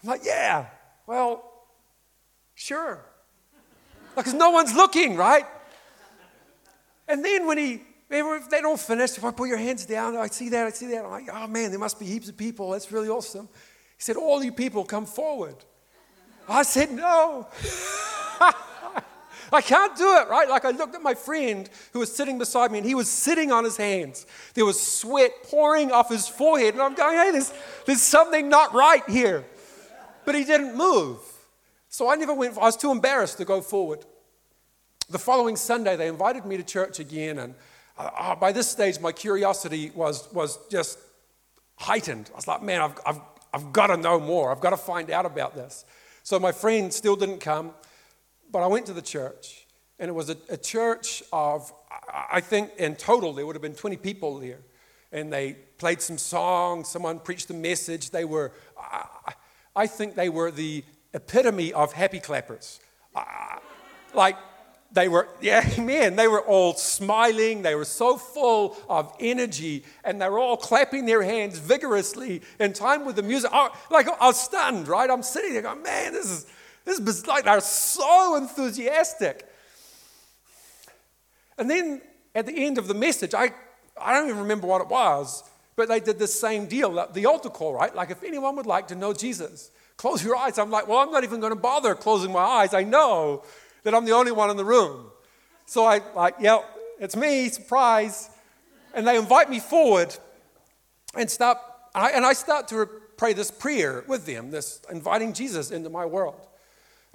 I'm 0.02 0.08
like, 0.08 0.22
yeah, 0.24 0.66
well, 1.06 1.50
sure. 2.54 3.04
Because 4.14 4.34
no 4.34 4.50
one's 4.50 4.74
looking, 4.74 5.16
right? 5.16 5.46
And 7.08 7.24
then 7.24 7.46
when 7.46 7.58
he, 7.58 7.82
if 8.10 8.50
they 8.50 8.60
don't 8.60 8.80
finish, 8.80 9.16
if 9.16 9.24
I 9.24 9.30
put 9.30 9.48
your 9.48 9.58
hands 9.58 9.84
down, 9.86 10.16
I 10.16 10.28
see 10.28 10.48
that, 10.50 10.66
I 10.66 10.70
see 10.70 10.86
that. 10.88 11.04
I'm 11.04 11.10
like, 11.10 11.28
oh 11.32 11.46
man, 11.46 11.70
there 11.70 11.78
must 11.78 11.98
be 11.98 12.06
heaps 12.06 12.28
of 12.28 12.36
people. 12.36 12.70
That's 12.70 12.90
really 12.92 13.08
awesome. 13.08 13.48
He 13.96 14.02
said, 14.02 14.16
all 14.16 14.42
you 14.42 14.52
people 14.52 14.84
come 14.84 15.06
forward. 15.06 15.56
I 16.48 16.62
said, 16.62 16.92
no. 16.92 17.48
I 19.54 19.62
can't 19.62 19.96
do 19.96 20.16
it, 20.18 20.28
right? 20.28 20.48
Like 20.48 20.64
I 20.64 20.70
looked 20.70 20.94
at 20.94 21.02
my 21.02 21.14
friend 21.14 21.68
who 21.92 22.00
was 22.00 22.14
sitting 22.14 22.38
beside 22.38 22.70
me 22.70 22.78
and 22.78 22.86
he 22.86 22.94
was 22.94 23.08
sitting 23.08 23.52
on 23.52 23.64
his 23.64 23.76
hands. 23.76 24.26
There 24.54 24.64
was 24.64 24.80
sweat 24.80 25.30
pouring 25.44 25.92
off 25.92 26.08
his 26.08 26.28
forehead. 26.28 26.74
And 26.74 26.82
I'm 26.82 26.94
going, 26.94 27.16
hey, 27.16 27.30
there's, 27.30 27.52
there's 27.86 28.02
something 28.02 28.48
not 28.48 28.74
right 28.74 29.08
here. 29.08 29.44
But 30.24 30.34
he 30.34 30.44
didn't 30.44 30.76
move. 30.76 31.18
So 31.88 32.10
I 32.10 32.16
never 32.16 32.34
went, 32.34 32.58
I 32.58 32.62
was 32.62 32.76
too 32.76 32.90
embarrassed 32.90 33.38
to 33.38 33.44
go 33.44 33.60
forward. 33.60 34.04
The 35.10 35.18
following 35.18 35.56
Sunday, 35.56 35.96
they 35.96 36.08
invited 36.08 36.44
me 36.44 36.56
to 36.56 36.62
church 36.62 36.98
again. 36.98 37.38
And 37.38 37.54
uh, 37.96 38.34
by 38.34 38.52
this 38.52 38.68
stage, 38.68 38.98
my 39.00 39.12
curiosity 39.12 39.92
was, 39.94 40.32
was 40.32 40.58
just 40.68 40.98
heightened. 41.76 42.30
I 42.32 42.36
was 42.36 42.48
like, 42.48 42.62
man, 42.62 42.80
I've, 42.80 42.98
I've, 43.06 43.20
I've 43.52 43.72
got 43.72 43.88
to 43.88 43.96
know 43.96 44.18
more. 44.18 44.50
I've 44.50 44.60
got 44.60 44.70
to 44.70 44.76
find 44.76 45.10
out 45.10 45.26
about 45.26 45.54
this. 45.54 45.84
So 46.22 46.40
my 46.40 46.52
friend 46.52 46.92
still 46.92 47.16
didn't 47.16 47.38
come. 47.38 47.72
But 48.50 48.62
I 48.62 48.66
went 48.66 48.86
to 48.86 48.92
the 48.92 49.02
church, 49.02 49.66
and 49.98 50.08
it 50.08 50.12
was 50.12 50.30
a, 50.30 50.36
a 50.48 50.56
church 50.56 51.22
of, 51.32 51.72
I 52.12 52.40
think 52.40 52.72
in 52.78 52.96
total, 52.96 53.32
there 53.32 53.46
would 53.46 53.56
have 53.56 53.62
been 53.62 53.74
20 53.74 53.96
people 53.96 54.38
there. 54.38 54.60
And 55.12 55.32
they 55.32 55.56
played 55.78 56.02
some 56.02 56.18
songs, 56.18 56.88
someone 56.88 57.20
preached 57.20 57.48
a 57.50 57.54
message. 57.54 58.10
They 58.10 58.24
were, 58.24 58.52
I, 58.78 59.34
I 59.76 59.86
think 59.86 60.16
they 60.16 60.28
were 60.28 60.50
the 60.50 60.84
epitome 61.12 61.72
of 61.72 61.92
happy 61.92 62.20
clappers. 62.20 62.80
like, 64.12 64.36
they 64.94 65.08
were, 65.08 65.28
yeah, 65.40 65.68
man, 65.80 66.16
they 66.16 66.28
were 66.28 66.40
all 66.40 66.74
smiling. 66.74 67.62
They 67.62 67.74
were 67.74 67.84
so 67.84 68.16
full 68.16 68.76
of 68.88 69.14
energy 69.20 69.84
and 70.04 70.20
they 70.20 70.28
were 70.28 70.38
all 70.38 70.56
clapping 70.56 71.04
their 71.04 71.22
hands 71.22 71.58
vigorously 71.58 72.42
in 72.58 72.72
time 72.72 73.04
with 73.04 73.16
the 73.16 73.22
music. 73.22 73.50
I, 73.52 73.70
like, 73.90 74.08
I 74.08 74.26
was 74.26 74.40
stunned, 74.40 74.88
right? 74.88 75.10
I'm 75.10 75.22
sitting 75.22 75.52
there 75.52 75.62
going, 75.62 75.82
man, 75.82 76.12
this 76.12 76.30
is, 76.30 76.46
this 76.84 76.98
is 76.98 77.26
like 77.26 77.44
they're 77.44 77.60
so 77.60 78.36
enthusiastic. 78.36 79.48
And 81.58 81.70
then 81.70 82.02
at 82.34 82.46
the 82.46 82.64
end 82.64 82.78
of 82.78 82.88
the 82.88 82.94
message, 82.94 83.34
I, 83.34 83.52
I 84.00 84.12
don't 84.14 84.28
even 84.28 84.42
remember 84.42 84.66
what 84.66 84.80
it 84.80 84.88
was, 84.88 85.44
but 85.76 85.88
they 85.88 86.00
did 86.00 86.18
the 86.18 86.26
same 86.26 86.66
deal, 86.66 87.08
the 87.12 87.26
altar 87.26 87.48
call, 87.48 87.74
right? 87.74 87.94
Like, 87.94 88.10
if 88.10 88.22
anyone 88.22 88.56
would 88.56 88.66
like 88.66 88.88
to 88.88 88.94
know 88.94 89.12
Jesus, 89.12 89.70
close 89.96 90.24
your 90.24 90.36
eyes. 90.36 90.58
I'm 90.58 90.70
like, 90.70 90.88
well, 90.88 90.98
I'm 90.98 91.10
not 91.10 91.24
even 91.24 91.40
going 91.40 91.52
to 91.52 91.58
bother 91.58 91.94
closing 91.94 92.32
my 92.32 92.40
eyes. 92.40 92.74
I 92.74 92.82
know 92.82 93.44
that 93.84 93.94
I'm 93.94 94.04
the 94.04 94.12
only 94.12 94.32
one 94.32 94.50
in 94.50 94.56
the 94.56 94.64
room. 94.64 95.06
So 95.66 95.84
I 95.84 96.00
like, 96.14 96.36
yep, 96.40 96.64
it's 97.00 97.16
me, 97.16 97.48
surprise. 97.48 98.30
And 98.94 99.06
they 99.06 99.16
invite 99.16 99.50
me 99.50 99.60
forward 99.60 100.16
and 101.16 101.30
stop, 101.30 101.90
and 101.94 102.04
I, 102.04 102.10
and 102.10 102.26
I 102.26 102.32
start 102.32 102.68
to 102.68 102.86
pray 103.16 103.32
this 103.32 103.50
prayer 103.50 104.04
with 104.08 104.26
them, 104.26 104.50
this 104.50 104.80
inviting 104.90 105.32
Jesus 105.32 105.70
into 105.70 105.90
my 105.90 106.04
world. 106.04 106.46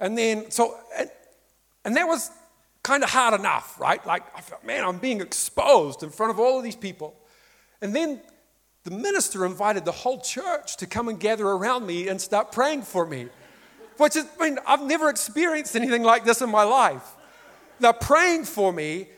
And 0.00 0.16
then, 0.18 0.50
so, 0.50 0.76
and, 0.96 1.10
and 1.84 1.96
that 1.96 2.06
was 2.06 2.30
kind 2.82 3.04
of 3.04 3.10
hard 3.10 3.38
enough, 3.38 3.78
right? 3.78 4.04
Like, 4.06 4.22
I 4.36 4.40
felt, 4.40 4.64
man, 4.64 4.84
I'm 4.84 4.98
being 4.98 5.20
exposed 5.20 6.02
in 6.02 6.10
front 6.10 6.30
of 6.30 6.40
all 6.40 6.58
of 6.58 6.64
these 6.64 6.76
people. 6.76 7.14
And 7.82 7.94
then 7.94 8.20
the 8.84 8.90
minister 8.90 9.44
invited 9.44 9.84
the 9.84 9.92
whole 9.92 10.20
church 10.20 10.76
to 10.78 10.86
come 10.86 11.08
and 11.08 11.20
gather 11.20 11.46
around 11.46 11.86
me 11.86 12.08
and 12.08 12.20
start 12.20 12.50
praying 12.50 12.82
for 12.82 13.06
me 13.06 13.28
which 14.00 14.16
is, 14.16 14.24
I 14.40 14.48
mean, 14.48 14.58
I've 14.66 14.82
never 14.82 15.10
experienced 15.10 15.76
anything 15.76 16.02
like 16.02 16.24
this 16.24 16.40
in 16.40 16.50
my 16.50 16.62
life. 16.62 17.16
They're 17.80 17.92
praying 17.92 18.44
for 18.44 18.72
me 18.72 19.08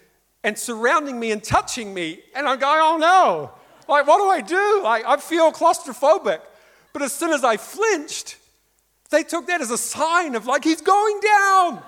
and 0.42 0.58
surrounding 0.58 1.20
me 1.20 1.30
and 1.30 1.42
touching 1.42 1.94
me, 1.94 2.20
and 2.34 2.48
I'm 2.48 2.58
going, 2.58 2.80
oh 2.82 2.96
no, 2.98 3.52
like, 3.88 4.06
what 4.08 4.18
do 4.18 4.28
I 4.28 4.40
do? 4.40 4.82
Like, 4.82 5.04
I 5.06 5.16
feel 5.18 5.52
claustrophobic. 5.52 6.40
But 6.92 7.02
as 7.02 7.12
soon 7.12 7.30
as 7.30 7.44
I 7.44 7.56
flinched, 7.56 8.36
they 9.12 9.22
took 9.22 9.46
that 9.46 9.60
as 9.60 9.70
a 9.70 9.78
sign 9.78 10.34
of, 10.34 10.46
like, 10.46 10.64
he's 10.64 10.80
going 10.80 11.20
down. 11.20 11.82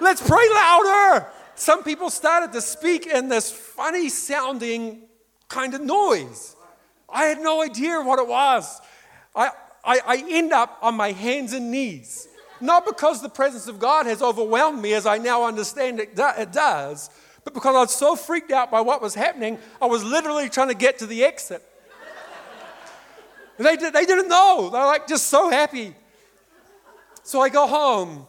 Let's 0.00 0.20
pray 0.20 0.46
louder. 0.52 1.26
Some 1.54 1.82
people 1.82 2.10
started 2.10 2.52
to 2.52 2.60
speak 2.60 3.06
in 3.06 3.28
this 3.28 3.50
funny 3.50 4.08
sounding 4.10 5.02
kind 5.48 5.74
of 5.74 5.80
noise. 5.80 6.54
I 7.08 7.24
had 7.24 7.40
no 7.40 7.62
idea 7.62 8.00
what 8.00 8.18
it 8.18 8.28
was. 8.28 8.80
I, 9.34 9.50
I, 9.84 10.00
I 10.06 10.24
end 10.28 10.52
up 10.52 10.78
on 10.82 10.94
my 10.94 11.12
hands 11.12 11.52
and 11.54 11.70
knees. 11.70 12.28
Not 12.60 12.84
because 12.84 13.22
the 13.22 13.28
presence 13.28 13.66
of 13.68 13.78
God 13.78 14.06
has 14.06 14.20
overwhelmed 14.20 14.82
me 14.82 14.92
as 14.92 15.06
I 15.06 15.18
now 15.18 15.44
understand 15.44 16.00
it, 16.00 16.10
it 16.16 16.52
does, 16.52 17.10
but 17.44 17.54
because 17.54 17.74
I 17.74 17.80
was 17.80 17.94
so 17.94 18.16
freaked 18.16 18.50
out 18.50 18.70
by 18.70 18.80
what 18.80 19.00
was 19.00 19.14
happening, 19.14 19.58
I 19.80 19.86
was 19.86 20.04
literally 20.04 20.48
trying 20.48 20.68
to 20.68 20.74
get 20.74 20.98
to 20.98 21.06
the 21.06 21.24
exit. 21.24 21.62
they, 23.58 23.76
did, 23.76 23.92
they 23.92 24.04
didn't 24.04 24.28
know. 24.28 24.70
They're 24.70 24.84
like 24.84 25.06
just 25.06 25.28
so 25.28 25.50
happy. 25.50 25.94
So 27.28 27.42
I 27.42 27.50
go 27.50 27.66
home, 27.66 28.26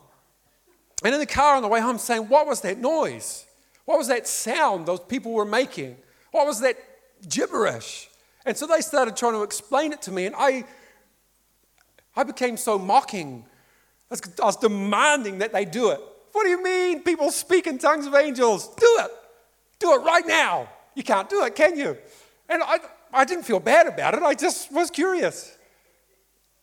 and 1.06 1.14
in 1.14 1.22
the 1.22 1.26
car 1.26 1.56
on 1.56 1.62
the 1.62 1.70
way 1.70 1.80
home, 1.80 1.98
saying, 1.98 2.24
What 2.24 2.46
was 2.46 2.60
that 2.62 2.80
noise? 2.80 3.46
What 3.86 3.98
was 3.98 4.10
that 4.10 4.28
sound 4.28 4.86
those 4.86 5.00
people 5.00 5.32
were 5.32 5.46
making? 5.46 5.96
What 6.32 6.46
was 6.46 6.60
that 6.60 6.76
gibberish? 7.30 8.10
And 8.46 8.58
so 8.58 8.68
they 8.68 8.82
started 8.82 9.16
trying 9.16 9.36
to 9.36 9.44
explain 9.44 9.94
it 9.94 10.02
to 10.02 10.12
me, 10.12 10.26
and 10.26 10.36
I 10.38 10.66
I 12.14 12.26
became 12.26 12.58
so 12.58 12.78
mocking. 12.78 13.46
I 14.12 14.18
was 14.44 14.58
demanding 14.58 15.38
that 15.38 15.54
they 15.54 15.64
do 15.64 15.92
it. 15.92 16.02
What 16.34 16.44
do 16.44 16.50
you 16.50 16.62
mean 16.62 17.02
people 17.02 17.32
speak 17.32 17.68
in 17.68 17.78
tongues 17.78 18.06
of 18.06 18.14
angels? 18.16 18.68
Do 18.68 18.98
it. 19.00 19.12
Do 19.80 19.94
it 19.94 20.02
right 20.04 20.28
now. 20.28 20.68
You 20.94 21.04
can't 21.04 21.30
do 21.30 21.46
it, 21.46 21.56
can 21.56 21.78
you? 21.78 21.98
And 22.50 22.62
I, 22.62 22.80
I 23.14 23.24
didn't 23.24 23.46
feel 23.46 23.62
bad 23.62 23.88
about 23.88 24.16
it. 24.16 24.24
I 24.24 24.34
just 24.34 24.74
was 24.74 24.92
curious. 24.92 25.56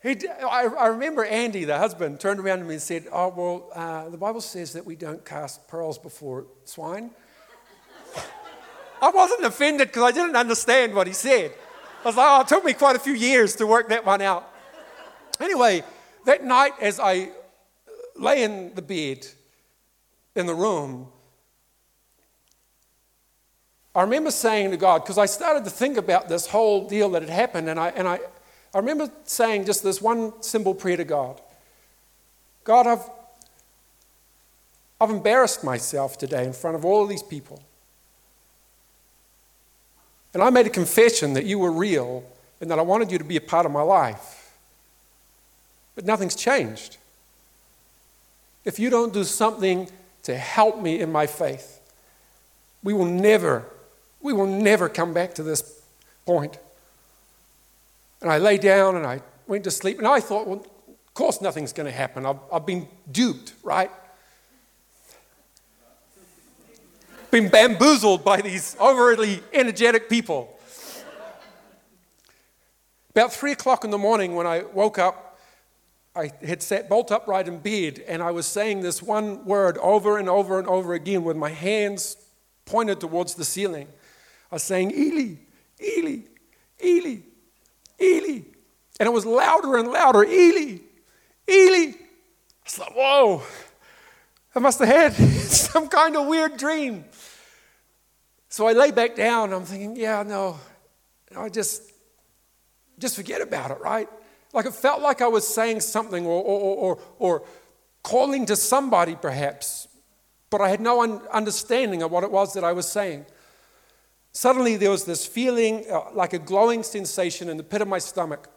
He, 0.06 0.16
I, 0.28 0.66
I 0.66 0.86
remember 0.86 1.24
Andy, 1.24 1.64
the 1.64 1.78
husband, 1.78 2.20
turned 2.20 2.38
around 2.38 2.60
to 2.60 2.64
me 2.64 2.74
and 2.74 2.82
said, 2.82 3.08
Oh, 3.10 3.28
well, 3.36 3.70
uh, 3.74 4.08
the 4.08 4.16
Bible 4.16 4.40
says 4.40 4.72
that 4.74 4.86
we 4.86 4.94
don't 4.94 5.24
cast 5.24 5.66
pearls 5.66 5.98
before 5.98 6.46
swine. 6.64 7.10
I 9.02 9.10
wasn't 9.10 9.44
offended 9.44 9.88
because 9.88 10.04
I 10.04 10.12
didn't 10.12 10.36
understand 10.36 10.94
what 10.94 11.08
he 11.08 11.12
said. 11.12 11.52
I 12.04 12.06
was 12.06 12.16
like, 12.16 12.26
Oh, 12.28 12.40
it 12.42 12.46
took 12.46 12.64
me 12.64 12.72
quite 12.72 12.94
a 12.94 13.00
few 13.00 13.14
years 13.14 13.56
to 13.56 13.66
work 13.66 13.88
that 13.88 14.06
one 14.06 14.22
out. 14.22 14.48
Anyway, 15.40 15.82
that 16.24 16.44
night 16.44 16.74
as 16.80 17.00
I 17.00 17.30
lay 18.14 18.44
in 18.44 18.76
the 18.76 18.82
bed 18.82 19.26
in 20.36 20.46
the 20.46 20.54
room, 20.54 21.08
I 23.92 24.02
remember 24.02 24.30
saying 24.30 24.70
to 24.70 24.76
God, 24.76 25.02
because 25.02 25.18
I 25.18 25.26
started 25.26 25.64
to 25.64 25.70
think 25.70 25.96
about 25.96 26.28
this 26.28 26.46
whole 26.46 26.86
deal 26.86 27.10
that 27.10 27.22
had 27.22 27.30
happened, 27.30 27.68
and 27.68 27.80
I, 27.80 27.88
and 27.88 28.06
I, 28.06 28.20
I 28.76 28.78
remember 28.78 29.10
saying 29.24 29.64
just 29.64 29.82
this 29.82 30.02
one 30.02 30.34
simple 30.42 30.74
prayer 30.74 30.98
to 30.98 31.04
God 31.04 31.40
God, 32.64 32.86
I've, 32.86 33.08
I've 35.00 35.08
embarrassed 35.08 35.64
myself 35.64 36.18
today 36.18 36.44
in 36.44 36.52
front 36.52 36.76
of 36.76 36.84
all 36.84 37.06
these 37.06 37.22
people. 37.22 37.62
And 40.34 40.42
I 40.42 40.50
made 40.50 40.66
a 40.66 40.70
confession 40.70 41.32
that 41.32 41.46
you 41.46 41.58
were 41.58 41.72
real 41.72 42.22
and 42.60 42.70
that 42.70 42.78
I 42.78 42.82
wanted 42.82 43.10
you 43.10 43.16
to 43.16 43.24
be 43.24 43.36
a 43.36 43.40
part 43.40 43.64
of 43.64 43.72
my 43.72 43.80
life. 43.80 44.52
But 45.94 46.04
nothing's 46.04 46.36
changed. 46.36 46.98
If 48.66 48.78
you 48.78 48.90
don't 48.90 49.14
do 49.14 49.24
something 49.24 49.88
to 50.24 50.36
help 50.36 50.82
me 50.82 51.00
in 51.00 51.10
my 51.10 51.26
faith, 51.26 51.80
we 52.82 52.92
will 52.92 53.06
never, 53.06 53.64
we 54.20 54.34
will 54.34 54.46
never 54.46 54.90
come 54.90 55.14
back 55.14 55.34
to 55.36 55.42
this 55.42 55.80
point. 56.26 56.58
And 58.20 58.30
I 58.30 58.38
lay 58.38 58.58
down 58.58 58.96
and 58.96 59.06
I 59.06 59.20
went 59.46 59.64
to 59.64 59.70
sleep, 59.70 59.98
and 59.98 60.06
I 60.06 60.20
thought, 60.20 60.46
well, 60.46 60.66
of 60.88 61.14
course 61.14 61.40
nothing's 61.40 61.72
going 61.72 61.86
to 61.86 61.92
happen. 61.92 62.26
I've, 62.26 62.38
I've 62.52 62.66
been 62.66 62.88
duped, 63.10 63.54
right? 63.62 63.90
Been 67.30 67.48
bamboozled 67.48 68.24
by 68.24 68.40
these 68.40 68.76
overly 68.80 69.42
energetic 69.52 70.08
people. 70.08 70.58
About 73.10 73.32
three 73.32 73.52
o'clock 73.52 73.84
in 73.84 73.90
the 73.90 73.98
morning, 73.98 74.34
when 74.34 74.46
I 74.46 74.62
woke 74.72 74.98
up, 74.98 75.38
I 76.14 76.32
had 76.44 76.62
sat 76.62 76.88
bolt 76.88 77.12
upright 77.12 77.46
in 77.46 77.58
bed 77.58 78.02
and 78.08 78.22
I 78.22 78.30
was 78.30 78.46
saying 78.46 78.80
this 78.80 79.02
one 79.02 79.44
word 79.44 79.76
over 79.78 80.16
and 80.16 80.30
over 80.30 80.58
and 80.58 80.66
over 80.66 80.94
again 80.94 81.24
with 81.24 81.36
my 81.36 81.50
hands 81.50 82.16
pointed 82.64 83.00
towards 83.00 83.34
the 83.34 83.44
ceiling. 83.44 83.88
I 84.50 84.54
was 84.54 84.62
saying, 84.62 84.92
Eli, 84.92 85.34
Eli, 85.82 86.20
Eli, 86.82 87.16
Eli. 88.00 88.42
And 88.98 89.06
it 89.06 89.12
was 89.12 89.26
louder 89.26 89.76
and 89.76 89.88
louder, 89.88 90.24
Eli, 90.24 90.78
Eli. 91.48 91.92
I 91.92 91.94
was 92.64 92.78
like, 92.78 92.96
whoa, 92.96 93.42
I 94.54 94.58
must 94.58 94.78
have 94.78 94.88
had 94.88 95.12
some 95.48 95.88
kind 95.88 96.16
of 96.16 96.26
weird 96.26 96.56
dream. 96.56 97.04
So 98.48 98.66
I 98.66 98.72
lay 98.72 98.90
back 98.90 99.14
down. 99.14 99.52
I'm 99.52 99.64
thinking, 99.64 99.96
yeah, 99.96 100.22
no, 100.22 100.58
I 101.36 101.48
just, 101.50 101.82
just 102.98 103.16
forget 103.16 103.42
about 103.42 103.70
it, 103.70 103.80
right? 103.80 104.08
Like 104.52 104.64
it 104.64 104.74
felt 104.74 105.02
like 105.02 105.20
I 105.20 105.28
was 105.28 105.46
saying 105.46 105.80
something 105.80 106.24
or, 106.24 106.42
or, 106.42 106.76
or, 106.76 106.98
or 107.18 107.42
calling 108.02 108.46
to 108.46 108.56
somebody, 108.56 109.14
perhaps, 109.14 109.88
but 110.48 110.62
I 110.62 110.70
had 110.70 110.80
no 110.80 111.02
un- 111.02 111.20
understanding 111.30 112.02
of 112.02 112.10
what 112.10 112.24
it 112.24 112.30
was 112.30 112.54
that 112.54 112.64
I 112.64 112.72
was 112.72 112.88
saying. 112.88 113.26
Suddenly, 114.36 114.76
there 114.76 114.90
was 114.90 115.04
this 115.06 115.24
feeling 115.24 115.86
uh, 115.90 116.10
like 116.12 116.34
a 116.34 116.38
glowing 116.38 116.82
sensation 116.82 117.48
in 117.48 117.56
the 117.56 117.62
pit 117.62 117.80
of 117.80 117.88
my 117.88 117.96
stomach. 117.96 118.50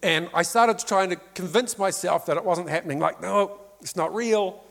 And 0.00 0.30
I 0.32 0.42
started 0.42 0.78
trying 0.78 1.10
to 1.10 1.16
convince 1.34 1.76
myself 1.76 2.26
that 2.26 2.36
it 2.36 2.44
wasn't 2.44 2.68
happening. 2.68 3.00
Like, 3.00 3.20
no, 3.20 3.62
it's 3.80 3.96
not 3.96 4.14
real. 4.14 4.62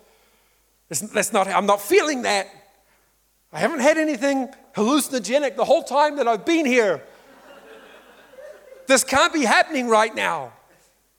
It's, 0.89 1.01
that's 1.01 1.33
not, 1.33 1.49
I'm 1.49 1.65
not 1.65 1.81
feeling 1.81 2.21
that. 2.21 2.47
I 3.51 3.59
haven't 3.59 3.81
had 3.81 3.97
anything 3.97 4.47
hallucinogenic 4.73 5.57
the 5.57 5.65
whole 5.65 5.83
time 5.83 6.15
that 6.15 6.29
I've 6.29 6.45
been 6.45 6.65
here. 6.65 7.03
This 8.87 9.03
can't 9.03 9.33
be 9.33 9.43
happening 9.43 9.89
right 9.89 10.15
now. 10.15 10.53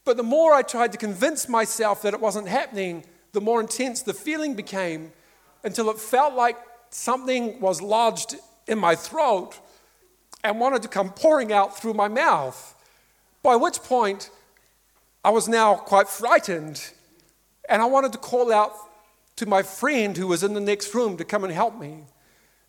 But 0.06 0.16
the 0.16 0.22
more 0.22 0.54
I 0.54 0.62
tried 0.62 0.92
to 0.92 0.98
convince 0.98 1.50
myself 1.50 2.00
that 2.00 2.14
it 2.14 2.20
wasn't 2.20 2.48
happening, 2.48 3.04
the 3.32 3.42
more 3.42 3.60
intense 3.60 4.00
the 4.00 4.14
feeling 4.14 4.54
became 4.54 5.12
until 5.64 5.90
it 5.90 5.98
felt 5.98 6.32
like 6.32 6.56
something 6.88 7.60
was 7.60 7.82
lodged 7.82 8.36
in 8.70 8.78
my 8.78 8.94
throat 8.94 9.58
and 10.44 10.58
wanted 10.60 10.80
to 10.82 10.88
come 10.88 11.10
pouring 11.10 11.52
out 11.52 11.76
through 11.76 11.92
my 11.92 12.08
mouth. 12.08 12.74
By 13.42 13.56
which 13.56 13.82
point, 13.82 14.30
I 15.24 15.30
was 15.30 15.48
now 15.48 15.74
quite 15.74 16.08
frightened 16.08 16.90
and 17.68 17.82
I 17.82 17.86
wanted 17.86 18.12
to 18.12 18.18
call 18.18 18.52
out 18.52 18.72
to 19.36 19.46
my 19.46 19.62
friend 19.62 20.16
who 20.16 20.28
was 20.28 20.42
in 20.42 20.54
the 20.54 20.60
next 20.60 20.94
room 20.94 21.16
to 21.16 21.24
come 21.24 21.44
and 21.44 21.52
help 21.52 21.78
me. 21.78 22.04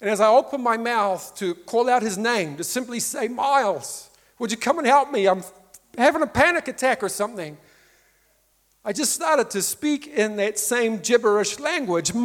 And 0.01 0.09
as 0.09 0.19
I 0.19 0.27
opened 0.27 0.63
my 0.63 0.77
mouth 0.77 1.35
to 1.35 1.53
call 1.53 1.87
out 1.87 2.01
his 2.01 2.17
name, 2.17 2.57
to 2.57 2.63
simply 2.63 2.99
say, 2.99 3.27
Miles, 3.27 4.09
would 4.39 4.51
you 4.51 4.57
come 4.57 4.79
and 4.79 4.87
help 4.87 5.11
me? 5.11 5.27
I'm 5.27 5.43
having 5.97 6.23
a 6.23 6.27
panic 6.27 6.67
attack 6.67 7.03
or 7.03 7.09
something. 7.09 7.57
I 8.83 8.93
just 8.93 9.13
started 9.13 9.51
to 9.51 9.61
speak 9.61 10.07
in 10.07 10.37
that 10.37 10.57
same 10.57 10.97
gibberish 10.97 11.59
language. 11.59 12.15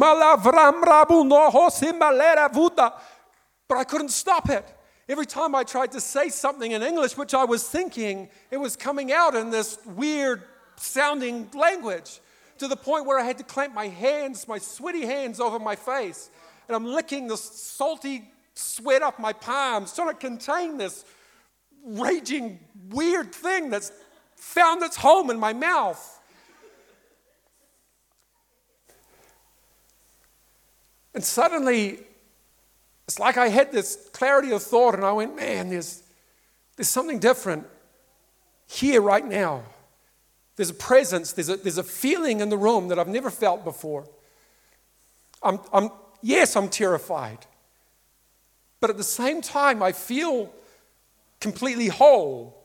But 3.67 3.77
I 3.77 3.83
couldn't 3.83 4.09
stop 4.09 4.49
it. 4.49 4.65
Every 5.09 5.25
time 5.25 5.55
I 5.55 5.63
tried 5.63 5.91
to 5.93 6.01
say 6.01 6.29
something 6.29 6.71
in 6.71 6.83
English, 6.83 7.17
which 7.17 7.33
I 7.33 7.45
was 7.45 7.67
thinking, 7.67 8.29
it 8.51 8.57
was 8.57 8.75
coming 8.75 9.11
out 9.11 9.35
in 9.35 9.49
this 9.49 9.77
weird 9.85 10.43
sounding 10.75 11.49
language 11.53 12.19
to 12.57 12.67
the 12.67 12.75
point 12.75 13.05
where 13.05 13.19
I 13.19 13.23
had 13.23 13.37
to 13.37 13.43
clamp 13.43 13.73
my 13.73 13.87
hands, 13.87 14.47
my 14.47 14.57
sweaty 14.57 15.05
hands 15.05 15.39
over 15.39 15.59
my 15.59 15.75
face. 15.75 16.29
And 16.67 16.75
I'm 16.75 16.85
licking 16.85 17.27
the 17.27 17.37
salty 17.37 18.29
sweat 18.53 19.01
off 19.01 19.19
my 19.19 19.31
palms, 19.33 19.93
trying 19.93 20.09
to 20.09 20.13
contain 20.15 20.77
this 20.77 21.05
raging, 21.85 22.59
weird 22.89 23.33
thing 23.33 23.69
that's 23.69 23.91
found 24.35 24.83
its 24.83 24.97
home 24.97 25.29
in 25.29 25.39
my 25.39 25.53
mouth. 25.53 26.19
And 31.13 31.23
suddenly, 31.23 31.99
it's 33.07 33.19
like 33.19 33.37
I 33.37 33.47
had 33.47 33.71
this 33.71 34.09
clarity 34.11 34.51
of 34.51 34.61
thought, 34.61 34.93
and 34.93 35.05
I 35.05 35.13
went, 35.13 35.35
man, 35.35 35.69
there's, 35.69 36.03
there's 36.75 36.89
something 36.89 37.19
different 37.19 37.65
here 38.67 39.01
right 39.01 39.25
now. 39.25 39.63
There's 40.57 40.71
a 40.71 40.75
presence, 40.75 41.31
there's 41.31 41.49
a, 41.49 41.55
there's 41.55 41.77
a 41.77 41.83
feeling 41.83 42.41
in 42.41 42.49
the 42.49 42.57
room 42.57 42.89
that 42.89 42.99
I've 42.99 43.07
never 43.07 43.29
felt 43.29 43.63
before. 43.63 44.05
I'm, 45.41 45.59
I'm, 45.71 45.89
yes, 46.21 46.55
I'm 46.55 46.67
terrified. 46.67 47.39
But 48.81 48.89
at 48.89 48.97
the 48.97 49.03
same 49.03 49.41
time, 49.41 49.81
I 49.81 49.93
feel 49.93 50.51
completely 51.39 51.87
whole. 51.87 52.61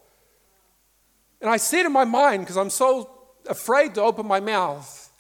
And 1.41 1.51
I 1.51 1.57
said 1.57 1.87
in 1.87 1.93
my 1.93 2.05
mind, 2.05 2.43
because 2.43 2.57
I'm 2.57 2.71
so 2.71 3.11
afraid 3.47 3.95
to 3.95 4.03
open 4.03 4.27
my 4.27 4.41
mouth, 4.41 5.11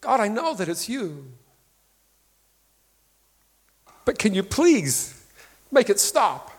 God, 0.00 0.20
I 0.20 0.28
know 0.28 0.54
that 0.54 0.68
it's 0.68 0.88
you. 0.88 1.32
But 4.04 4.18
can 4.18 4.34
you 4.34 4.42
please 4.42 5.24
make 5.70 5.90
it 5.90 6.00
stop? 6.00 6.50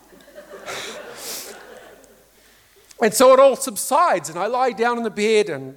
and 3.02 3.14
so 3.14 3.34
it 3.34 3.40
all 3.40 3.56
subsides, 3.56 4.30
and 4.30 4.38
I 4.38 4.48
lie 4.48 4.72
down 4.72 4.98
in 4.98 5.04
the 5.04 5.10
bed 5.10 5.50
and 5.50 5.76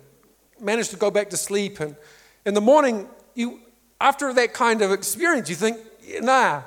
manage 0.60 0.88
to 0.90 0.96
go 0.96 1.10
back 1.10 1.30
to 1.30 1.36
sleep. 1.36 1.80
And 1.80 1.96
in 2.44 2.54
the 2.54 2.60
morning, 2.60 3.08
you, 3.34 3.60
after 4.00 4.32
that 4.32 4.52
kind 4.52 4.82
of 4.82 4.92
experience, 4.92 5.48
you 5.48 5.56
think, 5.56 5.78
nah, 6.20 6.62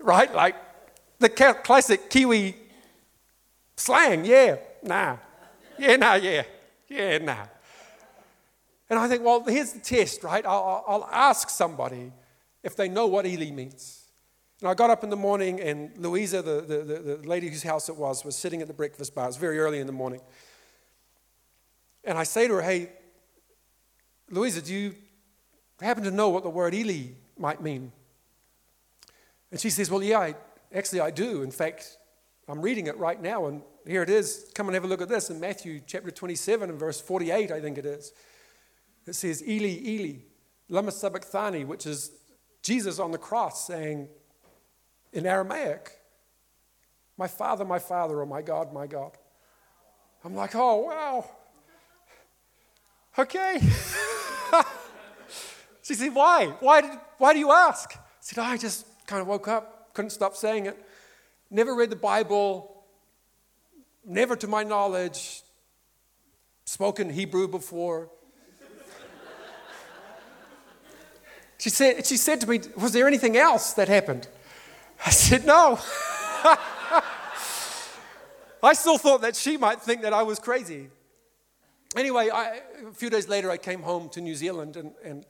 right? 0.00 0.32
Like 0.34 0.56
the 1.18 1.28
classic 1.28 2.10
Kiwi 2.10 2.56
slang, 3.76 4.24
yeah, 4.24 4.56
nah, 4.82 5.16
yeah, 5.78 5.96
nah, 5.96 6.14
yeah, 6.14 6.42
yeah, 6.88 7.18
nah. 7.18 7.46
And 8.90 8.98
I 8.98 9.08
think, 9.08 9.24
well, 9.24 9.42
here's 9.44 9.72
the 9.72 9.80
test, 9.80 10.22
right? 10.22 10.44
I'll, 10.44 10.84
I'll 10.86 11.08
ask 11.10 11.48
somebody 11.48 12.12
if 12.62 12.76
they 12.76 12.88
know 12.88 13.06
what 13.06 13.26
Eli 13.26 13.50
means. 13.50 14.01
And 14.62 14.70
I 14.70 14.74
got 14.74 14.90
up 14.90 15.02
in 15.02 15.10
the 15.10 15.16
morning, 15.16 15.60
and 15.60 15.90
Louisa, 15.98 16.40
the, 16.40 16.60
the, 16.60 17.16
the, 17.16 17.28
lady 17.28 17.48
whose 17.48 17.64
house 17.64 17.88
it 17.88 17.96
was, 17.96 18.24
was 18.24 18.36
sitting 18.36 18.62
at 18.62 18.68
the 18.68 18.72
breakfast 18.72 19.12
bar. 19.12 19.26
It's 19.26 19.36
very 19.36 19.58
early 19.58 19.80
in 19.80 19.88
the 19.88 19.92
morning. 19.92 20.20
And 22.04 22.16
I 22.16 22.22
say 22.22 22.46
to 22.46 22.54
her, 22.54 22.62
Hey, 22.62 22.90
Louisa, 24.30 24.62
do 24.62 24.72
you 24.72 24.94
happen 25.80 26.04
to 26.04 26.12
know 26.12 26.28
what 26.28 26.44
the 26.44 26.48
word 26.48 26.74
Eli 26.74 27.14
might 27.36 27.60
mean? 27.60 27.90
And 29.50 29.58
she 29.58 29.68
says, 29.68 29.90
Well, 29.90 30.00
yeah, 30.00 30.20
I, 30.20 30.36
actually, 30.72 31.00
I 31.00 31.10
do. 31.10 31.42
In 31.42 31.50
fact, 31.50 31.98
I'm 32.46 32.62
reading 32.62 32.86
it 32.86 32.96
right 32.98 33.20
now, 33.20 33.46
and 33.46 33.62
here 33.84 34.04
it 34.04 34.10
is. 34.10 34.48
Come 34.54 34.68
and 34.68 34.74
have 34.74 34.84
a 34.84 34.86
look 34.86 35.02
at 35.02 35.08
this 35.08 35.28
in 35.28 35.40
Matthew 35.40 35.80
chapter 35.84 36.12
27 36.12 36.70
and 36.70 36.78
verse 36.78 37.00
48, 37.00 37.50
I 37.50 37.60
think 37.60 37.78
it 37.78 37.86
is. 37.86 38.12
It 39.08 39.16
says, 39.16 39.42
Eli, 39.42 39.80
Eli, 39.84 40.18
lama 40.68 40.92
sabachthani, 40.92 41.64
which 41.64 41.84
is 41.84 42.12
Jesus 42.62 43.00
on 43.00 43.10
the 43.10 43.18
cross 43.18 43.66
saying, 43.66 44.08
in 45.12 45.26
Aramaic. 45.26 45.90
My 47.16 47.28
father, 47.28 47.64
my 47.64 47.78
father, 47.78 48.22
oh 48.22 48.26
my 48.26 48.42
God, 48.42 48.72
my 48.72 48.86
God. 48.86 49.12
I'm 50.24 50.34
like, 50.34 50.54
oh, 50.54 50.76
wow. 50.76 51.30
Okay. 53.18 53.60
she 55.82 55.94
said, 55.94 56.14
why? 56.14 56.46
Why, 56.60 56.80
did, 56.80 56.98
why 57.18 57.32
do 57.32 57.38
you 57.38 57.50
ask? 57.50 57.92
I 57.94 58.00
said, 58.20 58.38
I 58.38 58.56
just 58.56 58.86
kind 59.06 59.20
of 59.20 59.28
woke 59.28 59.48
up, 59.48 59.92
couldn't 59.94 60.10
stop 60.10 60.36
saying 60.36 60.66
it. 60.66 60.78
Never 61.50 61.74
read 61.74 61.90
the 61.90 61.96
Bible, 61.96 62.84
never 64.04 64.36
to 64.36 64.46
my 64.46 64.62
knowledge 64.62 65.42
spoken 66.64 67.10
Hebrew 67.10 67.48
before. 67.48 68.08
she, 71.58 71.68
said, 71.68 72.06
she 72.06 72.16
said 72.16 72.40
to 72.40 72.46
me, 72.46 72.60
Was 72.76 72.92
there 72.92 73.06
anything 73.06 73.36
else 73.36 73.74
that 73.74 73.88
happened? 73.88 74.28
I 75.04 75.10
said, 75.10 75.44
No. 75.44 75.78
I 78.64 78.74
still 78.74 78.98
thought 78.98 79.22
that 79.22 79.34
she 79.34 79.56
might 79.56 79.80
think 79.82 80.02
that 80.02 80.12
I 80.12 80.22
was 80.22 80.38
crazy. 80.38 80.88
Anyway, 81.96 82.30
I, 82.32 82.60
a 82.88 82.92
few 82.94 83.10
days 83.10 83.28
later, 83.28 83.50
I 83.50 83.56
came 83.56 83.82
home 83.82 84.08
to 84.10 84.20
New 84.20 84.36
Zealand, 84.36 84.76
and, 84.76 84.92
and 85.04 85.26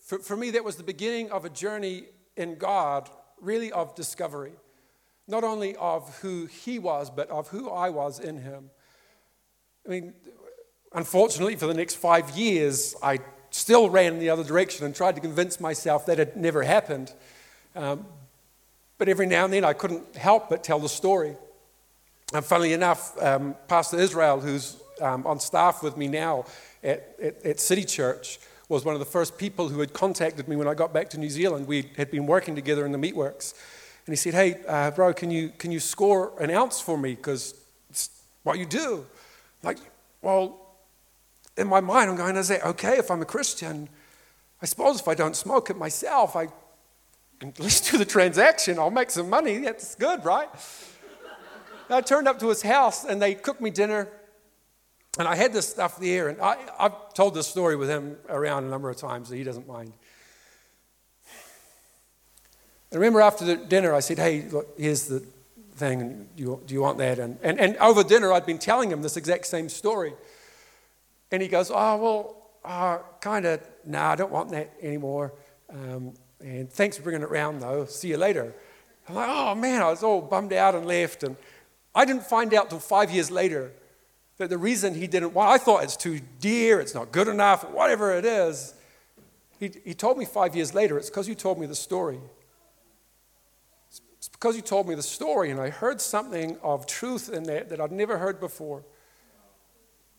for, 0.00 0.18
for 0.20 0.36
me, 0.36 0.52
that 0.52 0.64
was 0.64 0.76
the 0.76 0.84
beginning 0.84 1.30
of 1.30 1.44
a 1.44 1.50
journey 1.50 2.04
in 2.36 2.56
God, 2.56 3.10
really 3.40 3.72
of 3.72 3.94
discovery. 3.94 4.52
Not 5.26 5.42
only 5.42 5.74
of 5.76 6.20
who 6.20 6.46
He 6.46 6.78
was, 6.78 7.10
but 7.10 7.28
of 7.28 7.48
who 7.48 7.68
I 7.70 7.90
was 7.90 8.20
in 8.20 8.38
Him. 8.38 8.70
I 9.84 9.90
mean, 9.90 10.14
unfortunately, 10.92 11.56
for 11.56 11.66
the 11.66 11.74
next 11.74 11.96
five 11.96 12.30
years, 12.30 12.94
I 13.02 13.18
still 13.50 13.90
ran 13.90 14.14
in 14.14 14.18
the 14.20 14.30
other 14.30 14.44
direction 14.44 14.86
and 14.86 14.94
tried 14.94 15.16
to 15.16 15.20
convince 15.20 15.58
myself 15.60 16.06
that 16.06 16.20
it 16.20 16.36
never 16.36 16.62
happened. 16.62 17.12
Um, 17.74 18.06
but 18.98 19.08
every 19.08 19.26
now 19.26 19.44
and 19.44 19.52
then 19.52 19.64
I 19.64 19.72
couldn't 19.72 20.16
help 20.16 20.48
but 20.48 20.64
tell 20.64 20.78
the 20.78 20.88
story. 20.88 21.36
And 22.34 22.44
funnily 22.44 22.72
enough, 22.72 23.20
um, 23.22 23.54
Pastor 23.68 23.98
Israel, 23.98 24.40
who's 24.40 24.76
um, 25.00 25.26
on 25.26 25.38
staff 25.38 25.82
with 25.82 25.96
me 25.96 26.08
now 26.08 26.44
at, 26.82 27.14
at, 27.22 27.44
at, 27.44 27.60
City 27.60 27.84
Church, 27.84 28.38
was 28.68 28.84
one 28.84 28.94
of 28.94 28.98
the 28.98 29.06
first 29.06 29.38
people 29.38 29.68
who 29.68 29.78
had 29.80 29.92
contacted 29.92 30.48
me 30.48 30.56
when 30.56 30.66
I 30.66 30.74
got 30.74 30.92
back 30.92 31.08
to 31.10 31.18
New 31.18 31.30
Zealand. 31.30 31.66
We 31.68 31.90
had 31.96 32.10
been 32.10 32.26
working 32.26 32.56
together 32.56 32.84
in 32.84 32.92
the 32.92 32.98
meatworks. 32.98 33.54
And 34.06 34.12
he 34.12 34.16
said, 34.16 34.34
Hey, 34.34 34.60
uh, 34.66 34.90
bro, 34.90 35.12
can 35.12 35.30
you, 35.30 35.50
can 35.58 35.70
you 35.70 35.80
score 35.80 36.32
an 36.40 36.50
ounce 36.50 36.80
for 36.80 36.98
me? 36.98 37.14
Because 37.14 37.54
it's 37.90 38.10
what 38.42 38.58
you 38.58 38.66
do. 38.66 39.06
Like, 39.62 39.78
well, 40.22 40.66
in 41.56 41.66
my 41.66 41.80
mind, 41.80 42.10
I'm 42.10 42.16
going 42.16 42.34
to 42.34 42.44
say, 42.44 42.60
okay, 42.60 42.98
if 42.98 43.10
I'm 43.10 43.22
a 43.22 43.26
Christian, 43.26 43.88
I 44.60 44.66
suppose 44.66 45.00
if 45.00 45.08
I 45.08 45.14
don't 45.14 45.36
smoke 45.36 45.70
it 45.70 45.76
myself, 45.76 46.36
I 46.36 46.48
let's 47.58 47.90
do 47.90 47.98
the 47.98 48.04
transaction. 48.04 48.78
I'll 48.78 48.90
make 48.90 49.10
some 49.10 49.28
money. 49.28 49.58
That's 49.58 49.94
good, 49.94 50.24
right? 50.24 50.48
I 51.88 52.00
turned 52.00 52.26
up 52.26 52.38
to 52.40 52.48
his 52.48 52.62
house 52.62 53.04
and 53.04 53.20
they 53.20 53.34
cooked 53.34 53.60
me 53.60 53.70
dinner. 53.70 54.08
And 55.18 55.26
I 55.26 55.34
had 55.34 55.52
this 55.52 55.68
stuff 55.68 55.98
there. 55.98 56.28
And 56.28 56.40
I, 56.40 56.56
I've 56.78 57.14
told 57.14 57.34
this 57.34 57.46
story 57.46 57.76
with 57.76 57.88
him 57.88 58.16
around 58.28 58.64
a 58.64 58.68
number 58.68 58.90
of 58.90 58.96
times, 58.96 59.28
so 59.28 59.34
he 59.34 59.44
doesn't 59.44 59.66
mind. 59.66 59.92
I 62.92 62.96
remember 62.96 63.20
after 63.20 63.44
the 63.44 63.56
dinner, 63.56 63.94
I 63.94 64.00
said, 64.00 64.18
Hey, 64.18 64.42
look, 64.50 64.74
here's 64.78 65.06
the 65.06 65.20
thing. 65.74 66.28
Do 66.36 66.42
you, 66.42 66.62
do 66.66 66.74
you 66.74 66.82
want 66.82 66.98
that? 66.98 67.18
And, 67.18 67.38
and, 67.42 67.58
and 67.58 67.76
over 67.78 68.04
dinner, 68.04 68.32
I'd 68.32 68.46
been 68.46 68.58
telling 68.58 68.90
him 68.90 69.02
this 69.02 69.16
exact 69.16 69.46
same 69.46 69.68
story. 69.68 70.12
And 71.32 71.42
he 71.42 71.48
goes, 71.48 71.70
Oh, 71.70 71.96
well, 71.96 72.50
uh, 72.64 72.98
kind 73.20 73.46
of, 73.46 73.60
no, 73.84 73.98
nah, 73.98 74.12
I 74.12 74.16
don't 74.16 74.32
want 74.32 74.50
that 74.50 74.72
anymore. 74.82 75.32
Um, 75.70 76.12
and 76.40 76.70
thanks 76.70 76.96
for 76.96 77.02
bringing 77.02 77.22
it 77.22 77.28
around, 77.28 77.60
though. 77.60 77.86
See 77.86 78.08
you 78.08 78.16
later. 78.16 78.54
I'm 79.08 79.14
like, 79.14 79.28
oh 79.30 79.54
man, 79.54 79.82
I 79.82 79.90
was 79.90 80.02
all 80.02 80.20
bummed 80.20 80.52
out 80.52 80.74
and 80.74 80.86
left. 80.86 81.22
And 81.22 81.36
I 81.94 82.04
didn't 82.04 82.24
find 82.24 82.52
out 82.52 82.70
till 82.70 82.78
five 82.78 83.10
years 83.10 83.30
later 83.30 83.72
that 84.38 84.50
the 84.50 84.58
reason 84.58 84.94
he 84.94 85.06
didn't 85.06 85.32
want, 85.32 85.50
I 85.50 85.58
thought 85.58 85.84
it's 85.84 85.96
too 85.96 86.20
dear, 86.40 86.80
it's 86.80 86.94
not 86.94 87.12
good 87.12 87.28
enough, 87.28 87.68
whatever 87.70 88.12
it 88.14 88.24
is. 88.24 88.74
He, 89.58 89.72
he 89.84 89.94
told 89.94 90.18
me 90.18 90.24
five 90.24 90.54
years 90.54 90.74
later, 90.74 90.98
it's 90.98 91.08
because 91.08 91.28
you 91.28 91.34
told 91.34 91.58
me 91.58 91.66
the 91.66 91.74
story. 91.74 92.18
It's 94.18 94.28
because 94.28 94.56
you 94.56 94.62
told 94.62 94.88
me 94.88 94.94
the 94.94 95.02
story, 95.02 95.50
and 95.50 95.60
I 95.60 95.70
heard 95.70 96.00
something 96.00 96.58
of 96.62 96.86
truth 96.86 97.32
in 97.32 97.44
that 97.44 97.70
that 97.70 97.80
I'd 97.80 97.92
never 97.92 98.18
heard 98.18 98.40
before. 98.40 98.84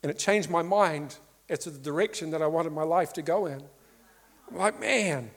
And 0.02 0.10
it 0.10 0.18
changed 0.18 0.50
my 0.50 0.62
mind 0.62 1.18
as 1.50 1.60
to 1.60 1.70
the 1.70 1.80
direction 1.80 2.32
that 2.32 2.42
I 2.42 2.48
wanted 2.48 2.72
my 2.72 2.84
life 2.84 3.14
to 3.14 3.22
go 3.22 3.46
in. 3.46 3.62
I'm 4.50 4.58
like, 4.58 4.80
man, 4.80 5.30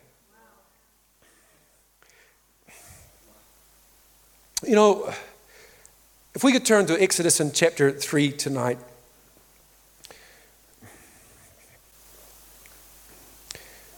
You 4.67 4.75
know, 4.75 5.11
if 6.35 6.45
we 6.45 6.53
could 6.53 6.67
turn 6.67 6.85
to 6.87 7.03
Exodus 7.03 7.41
in 7.41 7.51
chapter 7.51 7.91
3 7.91 8.33
tonight. 8.33 8.79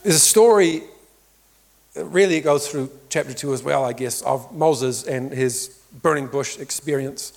There's 0.03 0.15
a 0.15 0.19
story, 0.19 0.83
really 1.95 2.37
it 2.37 2.45
goes 2.45 2.69
through 2.69 2.91
chapter 3.09 3.33
2 3.33 3.53
as 3.53 3.61
well, 3.61 3.83
I 3.83 3.91
guess, 3.91 4.21
of 4.21 4.53
Moses 4.53 5.03
and 5.03 5.33
his 5.33 5.67
burning 6.01 6.27
bush 6.27 6.57
experience. 6.57 7.33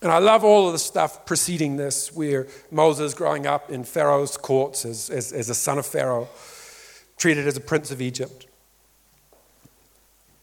And 0.00 0.12
I 0.12 0.18
love 0.18 0.44
all 0.44 0.68
of 0.68 0.72
the 0.72 0.78
stuff 0.78 1.26
preceding 1.26 1.76
this, 1.76 2.14
where 2.14 2.46
Moses, 2.70 3.14
growing 3.14 3.48
up 3.48 3.68
in 3.68 3.82
Pharaoh's 3.82 4.36
courts 4.36 4.84
as, 4.84 5.10
as, 5.10 5.32
as 5.32 5.50
a 5.50 5.56
son 5.56 5.76
of 5.78 5.86
Pharaoh, 5.86 6.28
treated 7.16 7.48
as 7.48 7.56
a 7.56 7.60
prince 7.60 7.90
of 7.90 8.00
Egypt, 8.00 8.46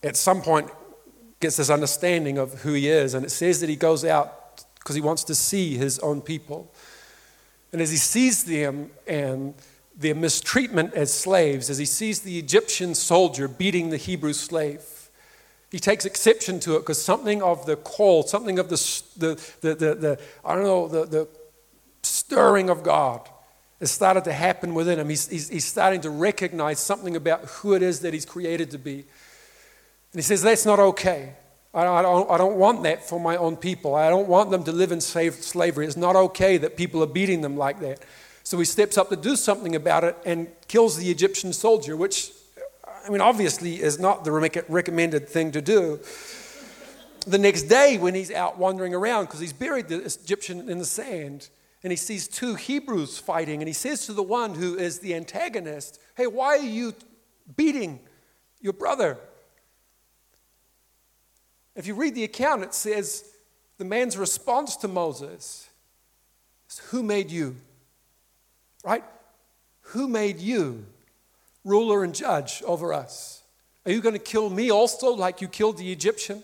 at 0.03 0.15
some 0.15 0.41
point 0.41 0.69
gets 1.39 1.57
this 1.57 1.69
understanding 1.69 2.37
of 2.37 2.61
who 2.61 2.73
he 2.73 2.89
is. 2.89 3.13
And 3.13 3.25
it 3.25 3.29
says 3.29 3.61
that 3.61 3.69
he 3.69 3.75
goes 3.75 4.03
out 4.03 4.63
because 4.75 4.95
he 4.95 5.01
wants 5.01 5.23
to 5.25 5.35
see 5.35 5.77
his 5.77 5.99
own 5.99 6.21
people. 6.21 6.73
And 7.71 7.81
as 7.81 7.91
he 7.91 7.97
sees 7.97 8.45
them 8.45 8.91
and 9.05 9.53
their 9.95 10.15
mistreatment 10.15 10.93
as 10.93 11.13
slaves, 11.13 11.69
as 11.69 11.77
he 11.77 11.85
sees 11.85 12.21
the 12.21 12.39
Egyptian 12.39 12.95
soldier 12.95 13.47
beating 13.47 13.89
the 13.89 13.97
Hebrew 13.97 14.33
slave, 14.33 14.83
he 15.69 15.79
takes 15.79 16.05
exception 16.05 16.59
to 16.61 16.75
it 16.75 16.79
because 16.79 17.03
something 17.03 17.41
of 17.43 17.65
the 17.65 17.75
call, 17.75 18.23
something 18.23 18.57
of 18.57 18.69
the, 18.69 18.75
the, 19.17 19.51
the, 19.61 19.75
the, 19.75 19.95
the 19.95 20.19
I 20.45 20.55
don't 20.55 20.63
know, 20.63 20.87
the, 20.87 21.05
the 21.05 21.27
stirring 22.03 22.69
of 22.69 22.83
God 22.83 23.27
has 23.79 23.91
started 23.91 24.23
to 24.23 24.33
happen 24.33 24.73
within 24.73 24.99
him. 24.99 25.09
He's, 25.09 25.27
he's, 25.27 25.49
he's 25.49 25.65
starting 25.65 26.01
to 26.01 26.09
recognize 26.09 26.79
something 26.79 27.15
about 27.15 27.45
who 27.45 27.73
it 27.73 27.81
is 27.81 27.99
that 27.99 28.13
he's 28.13 28.25
created 28.25 28.71
to 28.71 28.77
be. 28.77 29.05
And 30.13 30.19
he 30.19 30.21
says, 30.21 30.41
That's 30.41 30.65
not 30.65 30.79
okay. 30.79 31.33
I, 31.73 32.01
don't, 32.01 32.31
I 32.31 32.37
don't 32.37 32.55
want 32.55 32.83
that 32.83 33.07
for 33.07 33.19
my 33.19 33.37
own 33.37 33.55
people. 33.55 33.93
I 33.93 34.09
don't 34.09 34.27
want 34.27 34.49
them 34.49 34.63
to 34.63 34.71
live 34.71 34.91
in 34.91 34.99
slavery. 34.99 35.85
It's 35.85 35.97
not 35.97 36.15
okay 36.15 36.57
that 36.57 36.75
people 36.75 37.03
are 37.03 37.07
beating 37.07 37.41
them 37.41 37.55
like 37.55 37.79
that. 37.81 38.03
So 38.43 38.57
he 38.57 38.65
steps 38.65 38.97
up 38.97 39.09
to 39.09 39.15
do 39.15 39.35
something 39.35 39.75
about 39.75 40.03
it 40.03 40.17
and 40.25 40.47
kills 40.67 40.97
the 40.97 41.11
Egyptian 41.11 41.53
soldier, 41.53 41.95
which 41.95 42.31
I 43.07 43.09
mean, 43.09 43.21
obviously, 43.21 43.81
is 43.81 43.99
not 43.99 44.25
the 44.25 44.31
recommended 44.31 45.29
thing 45.29 45.51
to 45.51 45.61
do. 45.61 45.99
The 47.25 47.37
next 47.37 47.63
day, 47.63 47.97
when 47.97 48.15
he's 48.15 48.31
out 48.31 48.57
wandering 48.57 48.93
around, 48.93 49.25
because 49.25 49.39
he's 49.39 49.53
buried 49.53 49.87
the 49.87 50.03
Egyptian 50.03 50.69
in 50.69 50.79
the 50.79 50.85
sand, 50.85 51.49
and 51.83 51.91
he 51.91 51.97
sees 51.97 52.27
two 52.27 52.55
Hebrews 52.55 53.17
fighting, 53.17 53.61
and 53.61 53.67
he 53.67 53.73
says 53.73 54.05
to 54.07 54.13
the 54.13 54.23
one 54.23 54.55
who 54.55 54.77
is 54.77 54.99
the 54.99 55.15
antagonist, 55.15 55.99
Hey, 56.15 56.27
why 56.27 56.57
are 56.57 56.57
you 56.57 56.95
beating 57.55 57.99
your 58.59 58.73
brother? 58.73 59.17
If 61.77 61.87
you 61.87 61.95
read 61.95 62.15
the 62.15 62.25
account, 62.25 62.63
it 62.63 62.73
says 62.73 63.23
the 63.77 63.85
man's 63.85 64.17
response 64.17 64.75
to 64.77 64.89
Moses 64.89 65.69
is, 66.69 66.79
Who 66.89 67.01
made 67.01 67.31
you? 67.31 67.55
Right? 68.83 69.05
Who 69.93 70.09
made 70.09 70.39
you? 70.39 70.85
ruler 71.67 72.03
and 72.03 72.15
judge 72.15 72.63
over 72.65 72.93
us? 72.93 73.43
Are 73.85 73.91
you 73.91 74.01
going 74.01 74.13
to 74.13 74.19
kill 74.19 74.49
me 74.49 74.71
also, 74.71 75.11
like 75.11 75.41
you 75.41 75.47
killed 75.47 75.77
the 75.77 75.91
Egyptian? 75.91 76.43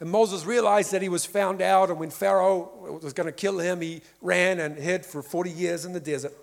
And 0.00 0.10
Moses 0.10 0.44
realized 0.44 0.92
that 0.92 1.02
he 1.02 1.08
was 1.08 1.26
found 1.26 1.60
out, 1.60 1.90
and 1.90 1.98
when 1.98 2.10
Pharaoh 2.10 2.98
was 3.02 3.12
going 3.12 3.26
to 3.26 3.32
kill 3.32 3.58
him, 3.58 3.80
he 3.80 4.02
ran 4.20 4.58
and 4.58 4.76
hid 4.76 5.04
for 5.04 5.22
40 5.22 5.50
years 5.50 5.84
in 5.84 5.92
the 5.92 6.00
desert, 6.00 6.34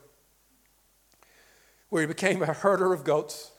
where 1.89 2.01
he 2.01 2.07
became 2.07 2.41
a 2.41 2.53
herder 2.53 2.93
of 2.93 3.03
goats. 3.03 3.51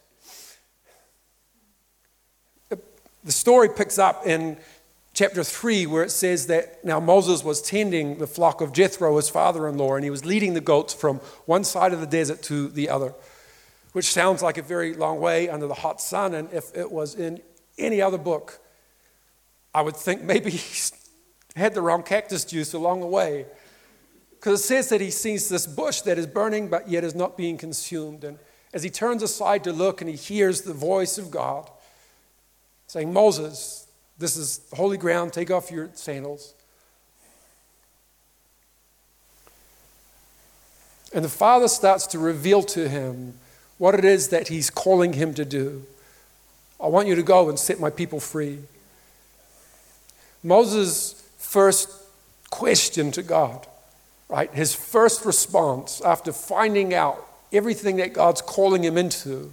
The 3.24 3.32
story 3.32 3.68
picks 3.68 3.98
up 3.98 4.26
in 4.26 4.56
chapter 5.12 5.44
3, 5.44 5.86
where 5.86 6.04
it 6.04 6.10
says 6.10 6.46
that 6.46 6.84
now 6.84 7.00
Moses 7.00 7.44
was 7.44 7.60
tending 7.60 8.18
the 8.18 8.26
flock 8.26 8.60
of 8.60 8.72
Jethro, 8.72 9.16
his 9.16 9.28
father 9.28 9.68
in 9.68 9.76
law, 9.76 9.94
and 9.94 10.04
he 10.04 10.10
was 10.10 10.24
leading 10.24 10.54
the 10.54 10.60
goats 10.60 10.94
from 10.94 11.16
one 11.46 11.64
side 11.64 11.92
of 11.92 12.00
the 12.00 12.06
desert 12.06 12.42
to 12.44 12.68
the 12.68 12.88
other 12.88 13.14
which 13.92 14.06
sounds 14.06 14.42
like 14.42 14.58
a 14.58 14.62
very 14.62 14.94
long 14.94 15.20
way 15.20 15.48
under 15.48 15.66
the 15.66 15.74
hot 15.74 16.00
sun. 16.00 16.34
And 16.34 16.52
if 16.52 16.76
it 16.76 16.90
was 16.90 17.14
in 17.14 17.40
any 17.78 18.00
other 18.00 18.18
book, 18.18 18.60
I 19.74 19.82
would 19.82 19.96
think 19.96 20.22
maybe 20.22 20.50
he 20.50 20.90
had 21.56 21.74
the 21.74 21.82
wrong 21.82 22.02
cactus 22.02 22.44
juice 22.44 22.72
along 22.72 23.00
the 23.00 23.06
way. 23.06 23.46
Because 24.32 24.60
it 24.60 24.64
says 24.64 24.88
that 24.88 25.00
he 25.00 25.10
sees 25.10 25.48
this 25.48 25.66
bush 25.66 26.00
that 26.02 26.18
is 26.18 26.26
burning 26.26 26.68
but 26.68 26.88
yet 26.88 27.04
is 27.04 27.14
not 27.14 27.36
being 27.36 27.58
consumed. 27.58 28.24
And 28.24 28.38
as 28.72 28.82
he 28.82 28.90
turns 28.90 29.22
aside 29.22 29.64
to 29.64 29.72
look 29.72 30.00
and 30.00 30.08
he 30.08 30.16
hears 30.16 30.62
the 30.62 30.72
voice 30.72 31.18
of 31.18 31.30
God 31.30 31.70
saying, 32.90 33.12
Moses, 33.12 33.86
this 34.18 34.36
is 34.36 34.62
holy 34.74 34.96
ground, 34.96 35.32
take 35.32 35.48
off 35.48 35.70
your 35.70 35.90
sandals. 35.94 36.54
And 41.14 41.24
the 41.24 41.28
father 41.28 41.68
starts 41.68 42.08
to 42.08 42.18
reveal 42.18 42.64
to 42.64 42.88
him 42.88 43.34
what 43.78 43.94
it 43.94 44.04
is 44.04 44.30
that 44.30 44.48
He's 44.48 44.70
calling 44.70 45.12
him 45.12 45.34
to 45.34 45.44
do. 45.44 45.84
I 46.80 46.88
want 46.88 47.06
you 47.06 47.14
to 47.14 47.22
go 47.22 47.48
and 47.48 47.56
set 47.56 47.78
my 47.78 47.90
people 47.90 48.18
free. 48.18 48.58
Moses' 50.42 51.12
first 51.38 51.92
question 52.50 53.12
to 53.12 53.22
God, 53.22 53.68
right? 54.28 54.52
His 54.52 54.74
first 54.74 55.24
response 55.24 56.00
after 56.00 56.32
finding 56.32 56.92
out 56.92 57.24
everything 57.52 57.98
that 57.98 58.14
God's 58.14 58.42
calling 58.42 58.82
him 58.82 58.98
into 58.98 59.52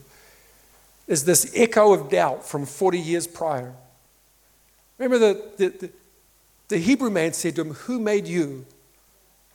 is 1.07 1.23
this 1.23 1.51
echo 1.55 1.93
of 1.93 2.09
doubt 2.09 2.45
from 2.45 2.65
40 2.65 2.99
years 2.99 3.27
prior. 3.27 3.73
Remember, 4.97 5.19
the, 5.19 5.51
the, 5.57 5.69
the, 5.69 5.89
the 6.67 6.77
Hebrew 6.77 7.09
man 7.09 7.33
said 7.33 7.55
to 7.55 7.61
him, 7.61 7.73
Who 7.73 7.99
made 7.99 8.27
you? 8.27 8.65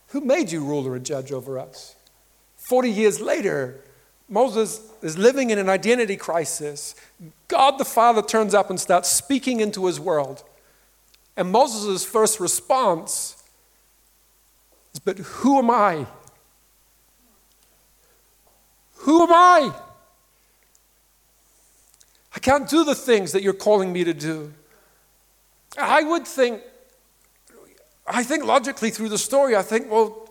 Who 0.08 0.20
made 0.20 0.50
you 0.50 0.64
ruler 0.64 0.96
and 0.96 1.04
judge 1.04 1.32
over 1.32 1.58
us? 1.58 1.94
40 2.56 2.90
years 2.90 3.20
later, 3.20 3.80
Moses 4.28 4.80
is 5.02 5.18
living 5.18 5.50
in 5.50 5.58
an 5.58 5.68
identity 5.68 6.16
crisis. 6.16 6.94
God 7.48 7.78
the 7.78 7.84
Father 7.84 8.22
turns 8.22 8.54
up 8.54 8.70
and 8.70 8.80
starts 8.80 9.10
speaking 9.10 9.60
into 9.60 9.86
his 9.86 10.00
world. 10.00 10.44
And 11.36 11.50
Moses' 11.50 12.04
first 12.04 12.40
response 12.40 13.42
is, 14.94 15.00
But 15.00 15.18
who 15.18 15.58
am 15.58 15.70
I? 15.70 16.06
Who 18.96 19.22
am 19.22 19.32
I? 19.32 19.74
I 22.34 22.38
can't 22.38 22.68
do 22.68 22.84
the 22.84 22.94
things 22.94 23.32
that 23.32 23.42
you're 23.42 23.52
calling 23.52 23.92
me 23.92 24.04
to 24.04 24.14
do. 24.14 24.52
I 25.78 26.02
would 26.02 26.26
think, 26.26 26.62
I 28.06 28.22
think 28.22 28.44
logically 28.44 28.90
through 28.90 29.10
the 29.10 29.18
story, 29.18 29.56
I 29.56 29.62
think, 29.62 29.90
well, 29.90 30.22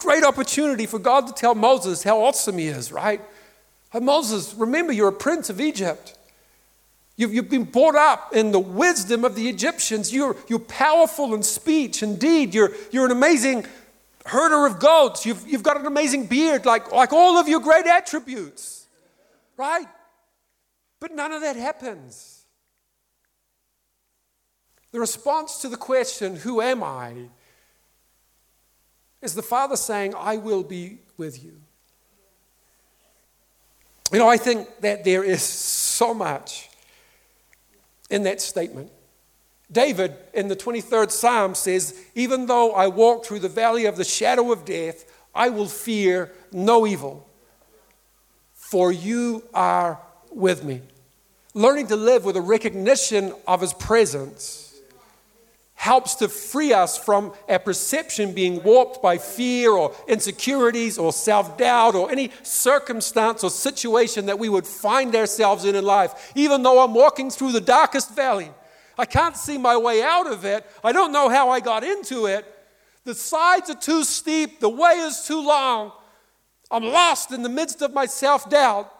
Great 0.00 0.24
opportunity 0.24 0.86
for 0.86 0.98
God 0.98 1.26
to 1.26 1.32
tell 1.34 1.54
Moses 1.54 2.02
how 2.02 2.22
awesome 2.22 2.56
he 2.56 2.68
is, 2.68 2.90
right? 2.90 3.20
Hey, 3.92 4.00
Moses, 4.00 4.54
remember 4.54 4.92
you're 4.92 5.08
a 5.08 5.12
prince 5.12 5.50
of 5.50 5.60
Egypt. 5.60 6.16
You've, 7.16 7.34
you've 7.34 7.50
been 7.50 7.64
brought 7.64 7.96
up 7.96 8.34
in 8.34 8.50
the 8.50 8.58
wisdom 8.58 9.26
of 9.26 9.34
the 9.34 9.46
Egyptians. 9.46 10.10
You're, 10.10 10.36
you're 10.48 10.58
powerful 10.58 11.34
in 11.34 11.42
speech. 11.42 12.02
Indeed, 12.02 12.54
you're, 12.54 12.70
you're 12.90 13.04
an 13.04 13.12
amazing 13.12 13.66
herder 14.24 14.64
of 14.64 14.80
goats. 14.80 15.26
You've, 15.26 15.46
you've 15.46 15.62
got 15.62 15.78
an 15.78 15.84
amazing 15.84 16.26
beard, 16.26 16.64
like, 16.64 16.90
like 16.92 17.12
all 17.12 17.36
of 17.36 17.46
your 17.46 17.60
great 17.60 17.86
attributes, 17.86 18.86
right? 19.58 19.86
But 21.00 21.14
none 21.14 21.32
of 21.32 21.40
that 21.40 21.56
happens. 21.56 22.44
The 24.92 25.00
response 25.00 25.62
to 25.62 25.68
the 25.68 25.76
question, 25.76 26.36
Who 26.36 26.60
am 26.60 26.82
I? 26.82 27.28
is 29.22 29.34
the 29.34 29.42
Father 29.42 29.76
saying, 29.76 30.14
I 30.16 30.38
will 30.38 30.62
be 30.62 30.98
with 31.16 31.44
you. 31.44 31.60
You 34.12 34.18
know, 34.18 34.28
I 34.28 34.38
think 34.38 34.66
that 34.80 35.04
there 35.04 35.22
is 35.22 35.42
so 35.42 36.14
much 36.14 36.70
in 38.08 38.22
that 38.24 38.40
statement. 38.40 38.90
David 39.70 40.16
in 40.34 40.48
the 40.48 40.56
23rd 40.56 41.10
Psalm 41.10 41.54
says, 41.54 42.02
Even 42.14 42.46
though 42.46 42.72
I 42.72 42.88
walk 42.88 43.24
through 43.24 43.40
the 43.40 43.48
valley 43.48 43.84
of 43.84 43.96
the 43.96 44.04
shadow 44.04 44.52
of 44.52 44.64
death, 44.64 45.04
I 45.34 45.48
will 45.48 45.68
fear 45.68 46.32
no 46.50 46.86
evil, 46.86 47.28
for 48.52 48.90
you 48.90 49.44
are 49.54 50.00
with 50.30 50.64
me. 50.64 50.80
Learning 51.54 51.86
to 51.88 51.96
live 51.96 52.24
with 52.24 52.36
a 52.36 52.40
recognition 52.40 53.34
of 53.46 53.60
his 53.60 53.72
presence 53.72 54.70
helps 55.80 56.14
to 56.16 56.28
free 56.28 56.74
us 56.74 56.98
from 56.98 57.32
our 57.48 57.58
perception 57.58 58.34
being 58.34 58.62
warped 58.62 59.00
by 59.00 59.16
fear 59.16 59.70
or 59.70 59.94
insecurities 60.06 60.98
or 60.98 61.10
self 61.10 61.56
doubt 61.56 61.94
or 61.94 62.10
any 62.10 62.30
circumstance 62.42 63.42
or 63.42 63.48
situation 63.48 64.26
that 64.26 64.38
we 64.38 64.48
would 64.48 64.66
find 64.66 65.16
ourselves 65.16 65.64
in 65.64 65.74
in 65.74 65.82
life. 65.82 66.32
Even 66.34 66.62
though 66.62 66.84
I'm 66.84 66.92
walking 66.92 67.30
through 67.30 67.52
the 67.52 67.62
darkest 67.62 68.14
valley, 68.14 68.50
I 68.98 69.06
can't 69.06 69.34
see 69.34 69.56
my 69.56 69.74
way 69.78 70.02
out 70.02 70.30
of 70.30 70.44
it. 70.44 70.66
I 70.84 70.92
don't 70.92 71.12
know 71.12 71.30
how 71.30 71.48
I 71.48 71.60
got 71.60 71.82
into 71.82 72.26
it. 72.26 72.44
The 73.04 73.14
sides 73.14 73.70
are 73.70 73.74
too 73.74 74.04
steep, 74.04 74.60
the 74.60 74.68
way 74.68 74.92
is 74.92 75.24
too 75.26 75.40
long. 75.42 75.92
I'm 76.70 76.84
lost 76.84 77.32
in 77.32 77.42
the 77.42 77.48
midst 77.48 77.80
of 77.80 77.94
my 77.94 78.04
self 78.04 78.50
doubt. 78.50 78.92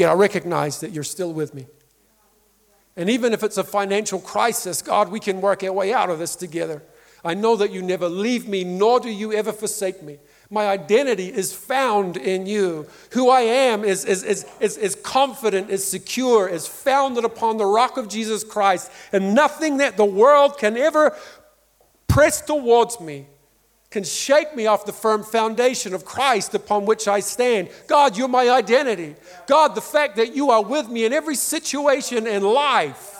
Yet 0.00 0.08
I 0.08 0.14
recognize 0.14 0.80
that 0.80 0.92
you're 0.92 1.04
still 1.04 1.34
with 1.34 1.52
me. 1.52 1.66
And 2.96 3.10
even 3.10 3.34
if 3.34 3.42
it's 3.42 3.58
a 3.58 3.64
financial 3.64 4.18
crisis, 4.18 4.80
God, 4.80 5.10
we 5.10 5.20
can 5.20 5.42
work 5.42 5.62
our 5.62 5.74
way 5.74 5.92
out 5.92 6.08
of 6.08 6.18
this 6.18 6.36
together. 6.36 6.82
I 7.22 7.34
know 7.34 7.54
that 7.56 7.70
you 7.70 7.82
never 7.82 8.08
leave 8.08 8.48
me, 8.48 8.64
nor 8.64 8.98
do 8.98 9.10
you 9.10 9.34
ever 9.34 9.52
forsake 9.52 10.02
me. 10.02 10.16
My 10.48 10.68
identity 10.68 11.26
is 11.26 11.52
found 11.52 12.16
in 12.16 12.46
you. 12.46 12.86
Who 13.12 13.28
I 13.28 13.42
am 13.42 13.84
is, 13.84 14.06
is, 14.06 14.22
is, 14.22 14.46
is, 14.58 14.78
is 14.78 14.94
confident, 14.94 15.68
is 15.68 15.86
secure, 15.86 16.48
is 16.48 16.66
founded 16.66 17.26
upon 17.26 17.58
the 17.58 17.66
rock 17.66 17.98
of 17.98 18.08
Jesus 18.08 18.42
Christ. 18.42 18.90
And 19.12 19.34
nothing 19.34 19.76
that 19.76 19.98
the 19.98 20.06
world 20.06 20.56
can 20.56 20.78
ever 20.78 21.14
press 22.08 22.40
towards 22.40 23.00
me 23.00 23.26
can 23.90 24.04
shake 24.04 24.54
me 24.54 24.66
off 24.66 24.86
the 24.86 24.92
firm 24.92 25.24
foundation 25.24 25.94
of 25.94 26.04
Christ 26.04 26.54
upon 26.54 26.86
which 26.86 27.08
I 27.08 27.20
stand. 27.20 27.68
God, 27.88 28.16
you're 28.16 28.28
my 28.28 28.48
identity. 28.48 29.16
God, 29.48 29.74
the 29.74 29.80
fact 29.80 30.16
that 30.16 30.34
you 30.34 30.50
are 30.50 30.62
with 30.62 30.88
me 30.88 31.04
in 31.04 31.12
every 31.12 31.34
situation 31.34 32.26
in 32.26 32.42
life 32.44 33.16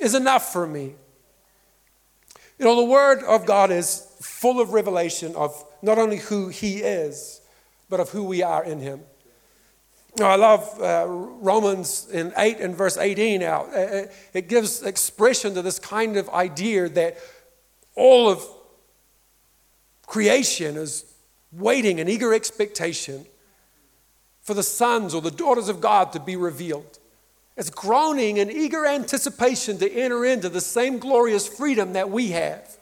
is 0.00 0.16
enough 0.16 0.52
for 0.52 0.66
me. 0.66 0.94
You 2.58 2.64
know, 2.64 2.76
the 2.76 2.84
Word 2.84 3.22
of 3.22 3.46
God 3.46 3.70
is 3.70 4.06
full 4.20 4.60
of 4.60 4.72
revelation 4.72 5.34
of 5.36 5.64
not 5.80 5.98
only 5.98 6.16
who 6.16 6.48
He 6.48 6.78
is, 6.78 7.40
but 7.88 8.00
of 8.00 8.10
who 8.10 8.24
we 8.24 8.42
are 8.42 8.64
in 8.64 8.80
Him. 8.80 9.02
Now, 10.18 10.26
I 10.26 10.36
love 10.36 10.80
uh, 10.80 11.06
Romans 11.08 12.08
in 12.12 12.32
8 12.36 12.58
and 12.58 12.76
verse 12.76 12.98
18 12.98 13.40
now. 13.40 13.66
Uh, 13.72 13.78
uh, 13.78 14.06
it 14.34 14.48
gives 14.48 14.82
expression 14.82 15.54
to 15.54 15.62
this 15.62 15.78
kind 15.78 16.16
of 16.16 16.28
idea 16.30 16.88
that 16.90 17.16
all 17.94 18.28
of 18.28 18.44
creation 20.12 20.76
is 20.76 21.06
waiting 21.52 21.98
in 21.98 22.06
eager 22.06 22.34
expectation 22.34 23.24
for 24.42 24.52
the 24.52 24.62
sons 24.62 25.14
or 25.14 25.22
the 25.22 25.30
daughters 25.30 25.70
of 25.70 25.80
God 25.80 26.12
to 26.12 26.20
be 26.20 26.36
revealed. 26.36 26.98
It's 27.56 27.70
groaning 27.70 28.36
in 28.36 28.50
eager 28.50 28.84
anticipation 28.84 29.78
to 29.78 29.90
enter 29.90 30.26
into 30.26 30.50
the 30.50 30.60
same 30.60 30.98
glorious 30.98 31.48
freedom 31.48 31.94
that 31.94 32.10
we 32.10 32.32
have. 32.32 32.76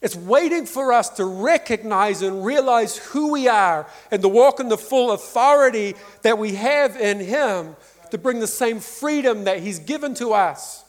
It's 0.00 0.14
waiting 0.14 0.66
for 0.66 0.92
us 0.92 1.08
to 1.10 1.24
recognize 1.24 2.22
and 2.22 2.44
realize 2.44 2.96
who 2.96 3.32
we 3.32 3.48
are 3.48 3.88
and 4.12 4.22
to 4.22 4.28
walk 4.28 4.60
in 4.60 4.68
the 4.68 4.78
full 4.78 5.10
authority 5.10 5.96
that 6.22 6.38
we 6.38 6.54
have 6.54 6.96
in 6.96 7.18
Him 7.18 7.74
to 8.12 8.18
bring 8.18 8.38
the 8.38 8.46
same 8.46 8.78
freedom 8.78 9.44
that 9.44 9.58
He's 9.58 9.80
given 9.80 10.14
to 10.14 10.32
us 10.32 10.84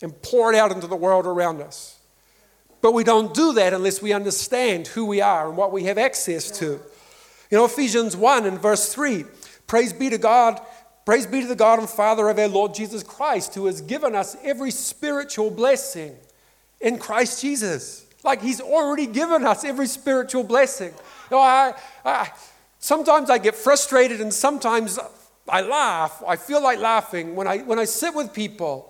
and 0.00 0.22
pour 0.22 0.52
it 0.52 0.56
out 0.56 0.70
into 0.70 0.86
the 0.86 0.94
world 0.94 1.26
around 1.26 1.60
us. 1.60 1.99
But 2.82 2.92
we 2.92 3.04
don't 3.04 3.34
do 3.34 3.52
that 3.54 3.72
unless 3.72 4.00
we 4.00 4.12
understand 4.12 4.88
who 4.88 5.04
we 5.06 5.20
are 5.20 5.48
and 5.48 5.56
what 5.56 5.72
we 5.72 5.84
have 5.84 5.98
access 5.98 6.50
to. 6.58 6.80
You 7.50 7.58
know, 7.58 7.64
Ephesians 7.64 8.16
1 8.16 8.46
and 8.46 8.60
verse 8.60 8.92
3 8.92 9.24
Praise 9.66 9.92
be 9.92 10.10
to 10.10 10.18
God 10.18 10.60
Praise 11.10 11.26
be 11.26 11.40
to 11.40 11.46
the 11.48 11.56
God 11.56 11.78
and 11.78 11.88
Father 11.88 12.28
of 12.28 12.38
our 12.38 12.46
Lord 12.46 12.74
Jesus 12.74 13.02
Christ, 13.02 13.54
who 13.54 13.66
has 13.66 13.80
given 13.80 14.14
us 14.14 14.36
every 14.44 14.70
spiritual 14.70 15.50
blessing 15.50 16.14
in 16.80 16.98
Christ 16.98 17.40
Jesus. 17.40 18.06
Like 18.22 18.42
He's 18.42 18.60
already 18.60 19.06
given 19.06 19.44
us 19.44 19.64
every 19.64 19.86
spiritual 19.86 20.44
blessing. 20.44 20.92
You 21.30 21.36
know, 21.36 21.40
I, 21.40 21.72
I, 22.04 22.30
sometimes 22.78 23.30
I 23.30 23.38
get 23.38 23.54
frustrated 23.54 24.20
and 24.20 24.32
sometimes 24.32 24.98
I 25.48 25.62
laugh. 25.62 26.22
I 26.26 26.36
feel 26.36 26.62
like 26.62 26.78
laughing 26.78 27.34
when 27.34 27.48
I, 27.48 27.58
when 27.58 27.78
I 27.78 27.86
sit 27.86 28.14
with 28.14 28.32
people. 28.32 28.89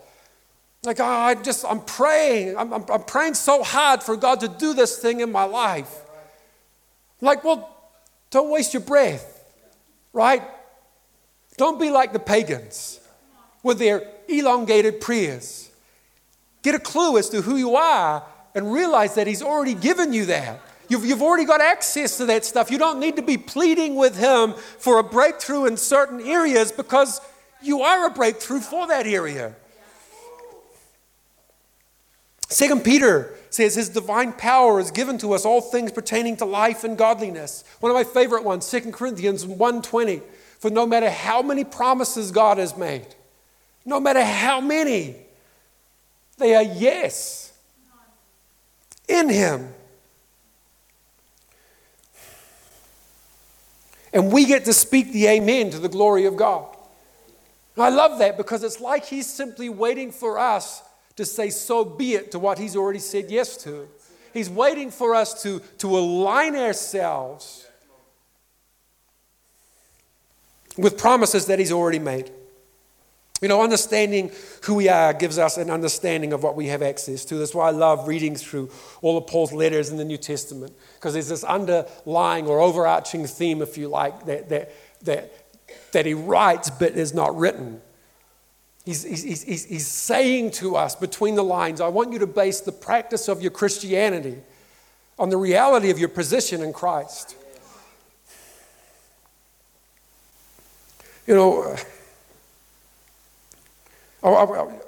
Like, 0.82 0.98
oh, 0.98 1.04
I 1.04 1.34
just, 1.34 1.64
I'm 1.68 1.80
praying. 1.80 2.56
I'm, 2.56 2.72
I'm, 2.72 2.84
I'm 2.90 3.02
praying 3.02 3.34
so 3.34 3.62
hard 3.62 4.02
for 4.02 4.16
God 4.16 4.40
to 4.40 4.48
do 4.48 4.72
this 4.72 4.98
thing 4.98 5.20
in 5.20 5.30
my 5.30 5.44
life. 5.44 5.94
Like, 7.20 7.44
well, 7.44 7.76
don't 8.30 8.50
waste 8.50 8.72
your 8.72 8.82
breath, 8.82 9.44
right? 10.12 10.42
Don't 11.58 11.78
be 11.78 11.90
like 11.90 12.12
the 12.12 12.18
pagans 12.18 13.00
with 13.62 13.78
their 13.78 14.08
elongated 14.28 15.00
prayers. 15.00 15.70
Get 16.62 16.74
a 16.74 16.78
clue 16.78 17.18
as 17.18 17.28
to 17.30 17.42
who 17.42 17.56
you 17.56 17.76
are 17.76 18.24
and 18.54 18.72
realize 18.72 19.14
that 19.16 19.26
He's 19.26 19.42
already 19.42 19.74
given 19.74 20.12
you 20.14 20.26
that. 20.26 20.60
You've, 20.88 21.04
you've 21.04 21.22
already 21.22 21.44
got 21.44 21.60
access 21.60 22.16
to 22.16 22.26
that 22.26 22.44
stuff. 22.44 22.70
You 22.70 22.78
don't 22.78 22.98
need 22.98 23.16
to 23.16 23.22
be 23.22 23.36
pleading 23.36 23.96
with 23.96 24.16
Him 24.16 24.54
for 24.54 24.98
a 24.98 25.04
breakthrough 25.04 25.66
in 25.66 25.76
certain 25.76 26.20
areas 26.20 26.72
because 26.72 27.20
you 27.62 27.82
are 27.82 28.06
a 28.06 28.10
breakthrough 28.10 28.60
for 28.60 28.86
that 28.88 29.06
area. 29.06 29.54
Second 32.50 32.82
Peter 32.82 33.32
says 33.48 33.76
his 33.76 33.88
divine 33.88 34.32
power 34.32 34.80
is 34.80 34.90
given 34.90 35.18
to 35.18 35.32
us 35.32 35.44
all 35.44 35.60
things 35.60 35.92
pertaining 35.92 36.36
to 36.36 36.44
life 36.44 36.82
and 36.82 36.98
godliness. 36.98 37.64
One 37.78 37.90
of 37.90 37.96
my 37.96 38.04
favorite 38.04 38.44
ones, 38.44 38.66
2 38.66 38.92
Corinthians 38.92 39.46
1:20. 39.46 40.20
For 40.58 40.68
no 40.68 40.84
matter 40.84 41.08
how 41.08 41.42
many 41.42 41.64
promises 41.64 42.32
God 42.32 42.58
has 42.58 42.76
made, 42.76 43.06
no 43.84 43.98
matter 43.98 44.22
how 44.22 44.60
many, 44.60 45.16
they 46.36 46.54
are 46.54 46.62
yes 46.62 47.52
in 49.08 49.28
Him. 49.28 49.72
And 54.12 54.32
we 54.32 54.44
get 54.44 54.64
to 54.64 54.72
speak 54.72 55.12
the 55.12 55.28
amen 55.28 55.70
to 55.70 55.78
the 55.78 55.88
glory 55.88 56.26
of 56.26 56.36
God. 56.36 56.66
I 57.78 57.88
love 57.88 58.18
that 58.18 58.36
because 58.36 58.64
it's 58.64 58.80
like 58.80 59.06
He's 59.06 59.26
simply 59.26 59.68
waiting 59.68 60.10
for 60.10 60.38
us 60.38 60.82
to 61.20 61.26
say, 61.26 61.50
so 61.50 61.84
be 61.84 62.14
it, 62.14 62.32
to 62.32 62.38
what 62.38 62.58
He's 62.58 62.74
already 62.74 62.98
said 62.98 63.30
yes 63.30 63.56
to. 63.58 63.88
He's 64.32 64.48
waiting 64.48 64.90
for 64.90 65.14
us 65.14 65.42
to, 65.42 65.60
to 65.78 65.98
align 65.98 66.56
ourselves 66.56 67.66
with 70.76 70.96
promises 70.96 71.46
that 71.46 71.58
He's 71.58 71.72
already 71.72 71.98
made. 71.98 72.30
You 73.42 73.48
know, 73.48 73.62
understanding 73.62 74.30
who 74.64 74.74
we 74.74 74.88
are 74.88 75.12
gives 75.12 75.38
us 75.38 75.56
an 75.56 75.70
understanding 75.70 76.32
of 76.32 76.42
what 76.42 76.56
we 76.56 76.66
have 76.66 76.82
access 76.82 77.24
to. 77.26 77.36
That's 77.36 77.54
why 77.54 77.68
I 77.68 77.70
love 77.70 78.06
reading 78.06 78.36
through 78.36 78.70
all 79.00 79.16
of 79.16 79.26
Paul's 79.26 79.52
letters 79.52 79.90
in 79.90 79.96
the 79.96 80.04
New 80.04 80.18
Testament, 80.18 80.72
because 80.94 81.14
there's 81.14 81.28
this 81.28 81.44
underlying 81.44 82.46
or 82.46 82.60
overarching 82.60 83.26
theme, 83.26 83.62
if 83.62 83.78
you 83.78 83.88
like, 83.88 84.26
that, 84.26 84.48
that, 84.50 84.72
that, 85.02 85.32
that 85.92 86.06
he 86.06 86.14
writes 86.14 86.70
but 86.70 86.92
is 86.92 87.14
not 87.14 87.36
written. 87.36 87.80
He's, 88.84 89.02
he's, 89.02 89.42
he's, 89.42 89.64
he's 89.64 89.86
saying 89.86 90.52
to 90.52 90.76
us 90.76 90.96
between 90.96 91.34
the 91.34 91.44
lines, 91.44 91.80
I 91.80 91.88
want 91.88 92.12
you 92.12 92.18
to 92.20 92.26
base 92.26 92.60
the 92.60 92.72
practice 92.72 93.28
of 93.28 93.42
your 93.42 93.50
Christianity 93.50 94.38
on 95.18 95.28
the 95.28 95.36
reality 95.36 95.90
of 95.90 95.98
your 95.98 96.08
position 96.08 96.62
in 96.62 96.72
Christ. 96.72 97.36
You 101.26 101.34
know, 101.34 101.62
uh, 101.62 101.76
I, 104.22 104.28
I, 104.28 104.78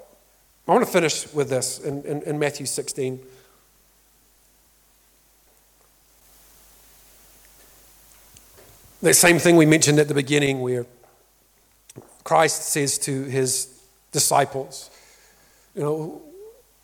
I 0.68 0.72
want 0.72 0.86
to 0.86 0.90
finish 0.90 1.32
with 1.32 1.50
this 1.50 1.78
in, 1.78 2.02
in, 2.04 2.22
in 2.22 2.38
Matthew 2.38 2.66
16. 2.66 3.20
The 9.02 9.12
same 9.12 9.38
thing 9.38 9.56
we 9.56 9.66
mentioned 9.66 9.98
at 9.98 10.08
the 10.08 10.14
beginning, 10.14 10.60
where 10.60 10.86
Christ 12.24 12.68
says 12.68 12.98
to 12.98 13.24
his 13.24 13.71
disciples, 14.12 14.90
You 15.74 15.82
know, 15.82 16.22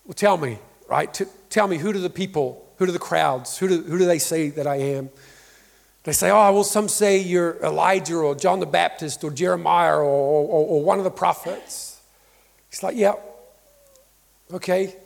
well, 0.05 0.15
tell 0.15 0.37
me, 0.37 0.59
right? 0.89 1.13
T- 1.13 1.27
tell 1.51 1.69
me, 1.69 1.77
who 1.77 1.93
do 1.93 2.01
the 2.01 2.11
people, 2.11 2.67
who 2.79 2.87
do 2.87 2.93
the 2.93 2.99
crowds, 2.99 3.59
who 3.59 3.69
do, 3.69 3.83
who 3.83 3.99
do 3.99 4.07
they 4.07 4.19
say 4.19 4.49
that 4.51 4.67
I 4.67 4.77
am? 4.77 5.11
They 6.05 6.13
say, 6.13 6.31
oh, 6.31 6.53
well, 6.53 6.65
some 6.65 6.89
say 6.89 7.19
you're 7.19 7.63
Elijah 7.63 8.17
or 8.17 8.35
John 8.35 8.61
the 8.61 8.67
Baptist 8.67 9.23
or 9.25 9.31
Jeremiah 9.31 9.97
or, 9.97 10.05
or, 10.05 10.67
or 10.67 10.83
one 10.83 10.97
of 10.99 11.05
the 11.05 11.11
prophets. 11.11 12.01
He's 12.71 12.83
like, 12.83 12.97
yeah, 12.97 13.15
okay. 14.53 14.97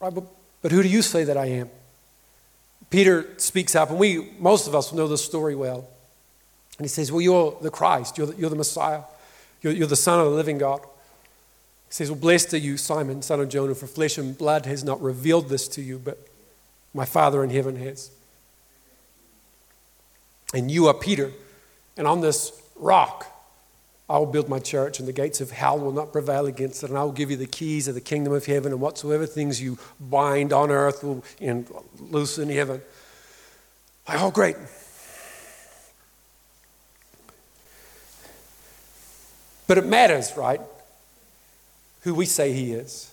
Right, 0.00 0.14
but, 0.14 0.24
but 0.62 0.70
who 0.70 0.82
do 0.82 0.88
you 0.88 1.02
say 1.02 1.24
that 1.24 1.36
I 1.36 1.46
am? 1.46 1.70
Peter 2.90 3.28
speaks 3.36 3.74
up, 3.74 3.90
and 3.90 3.98
we, 3.98 4.30
most 4.38 4.66
of 4.66 4.74
us, 4.74 4.92
know 4.92 5.08
this 5.08 5.24
story 5.24 5.54
well. 5.54 5.88
And 6.78 6.84
he 6.84 6.88
says, 6.88 7.10
Well, 7.12 7.20
you're 7.20 7.56
the 7.60 7.70
Christ, 7.70 8.16
you're 8.16 8.28
the, 8.28 8.36
you're 8.36 8.50
the 8.50 8.56
Messiah, 8.56 9.02
you're, 9.62 9.72
you're 9.72 9.86
the 9.86 9.96
Son 9.96 10.20
of 10.20 10.26
the 10.26 10.32
living 10.32 10.58
God. 10.58 10.80
He 10.80 11.94
says, 11.94 12.10
Well, 12.10 12.20
blessed 12.20 12.54
are 12.54 12.58
you, 12.58 12.76
Simon, 12.76 13.22
son 13.22 13.40
of 13.40 13.48
Jonah, 13.48 13.74
for 13.74 13.86
flesh 13.86 14.18
and 14.18 14.36
blood 14.36 14.66
has 14.66 14.84
not 14.84 15.00
revealed 15.00 15.48
this 15.48 15.68
to 15.68 15.82
you, 15.82 15.98
but 15.98 16.18
my 16.94 17.04
Father 17.04 17.42
in 17.42 17.50
heaven 17.50 17.76
has. 17.76 18.10
And 20.54 20.70
you 20.70 20.86
are 20.86 20.94
Peter, 20.94 21.32
and 21.96 22.06
on 22.06 22.20
this 22.20 22.52
rock 22.76 23.26
I 24.10 24.16
will 24.16 24.26
build 24.26 24.48
my 24.48 24.58
church, 24.58 24.98
and 24.98 25.06
the 25.06 25.12
gates 25.12 25.42
of 25.42 25.50
hell 25.50 25.78
will 25.78 25.92
not 25.92 26.12
prevail 26.12 26.46
against 26.46 26.82
it. 26.82 26.88
And 26.88 26.98
I 26.98 27.04
will 27.04 27.12
give 27.12 27.30
you 27.30 27.36
the 27.36 27.46
keys 27.46 27.88
of 27.88 27.94
the 27.94 28.00
kingdom 28.00 28.32
of 28.32 28.46
heaven, 28.46 28.72
and 28.72 28.80
whatsoever 28.80 29.26
things 29.26 29.60
you 29.60 29.78
bind 30.00 30.52
on 30.52 30.70
earth 30.70 31.04
will 31.04 31.22
and 31.40 31.70
loose 32.00 32.38
in 32.38 32.48
heaven. 32.48 32.80
Like, 34.08 34.22
oh, 34.22 34.30
great. 34.30 34.56
But 39.68 39.78
it 39.78 39.86
matters, 39.86 40.36
right? 40.36 40.60
Who 42.00 42.14
we 42.14 42.26
say 42.26 42.52
he 42.52 42.72
is. 42.72 43.12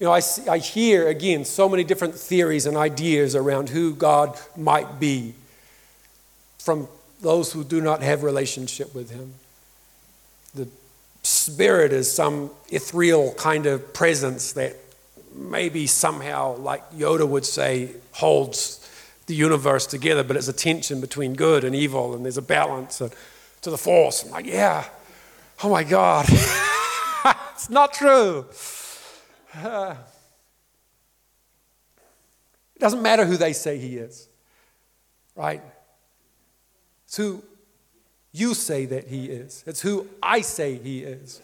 You 0.00 0.06
know, 0.06 0.12
I, 0.12 0.20
see, 0.20 0.48
I 0.48 0.58
hear 0.58 1.08
again 1.08 1.44
so 1.44 1.68
many 1.68 1.84
different 1.84 2.14
theories 2.14 2.64
and 2.64 2.76
ideas 2.76 3.36
around 3.36 3.68
who 3.68 3.94
God 3.94 4.38
might 4.56 4.98
be 4.98 5.34
from 6.58 6.88
those 7.20 7.52
who 7.52 7.64
do 7.64 7.80
not 7.80 8.02
have 8.02 8.22
relationship 8.22 8.94
with 8.94 9.10
Him. 9.10 9.34
The 10.54 10.68
Spirit 11.22 11.92
is 11.92 12.10
some 12.10 12.50
ethereal 12.68 13.34
kind 13.34 13.66
of 13.66 13.92
presence 13.92 14.52
that 14.52 14.76
maybe 15.34 15.86
somehow, 15.86 16.56
like 16.56 16.88
Yoda 16.92 17.26
would 17.26 17.44
say, 17.44 17.90
holds 18.12 18.80
the 19.26 19.34
universe 19.34 19.86
together, 19.86 20.22
but 20.22 20.36
it's 20.36 20.48
a 20.48 20.52
tension 20.52 21.00
between 21.00 21.34
good 21.34 21.64
and 21.64 21.74
evil, 21.74 22.14
and 22.14 22.24
there's 22.24 22.36
a 22.36 22.42
balance 22.42 23.00
to 23.64 23.70
the 23.70 23.78
force. 23.78 24.24
I'm 24.24 24.30
like, 24.30 24.46
yeah, 24.46 24.84
oh 25.62 25.70
my 25.70 25.84
God. 25.84 26.26
it's 27.52 27.70
not 27.70 27.92
true. 27.92 28.46
Uh, 29.54 29.94
it 32.76 32.80
doesn't 32.80 33.02
matter 33.02 33.24
who 33.24 33.36
they 33.36 33.52
say 33.52 33.78
he 33.78 33.96
is, 33.96 34.28
right? 35.34 35.62
It's 37.06 37.16
who 37.16 37.42
you 38.32 38.52
say 38.52 38.84
that 38.86 39.08
he 39.08 39.26
is, 39.26 39.64
it's 39.66 39.80
who 39.80 40.08
I 40.22 40.42
say 40.42 40.76
he 40.76 41.00
is. 41.00 41.40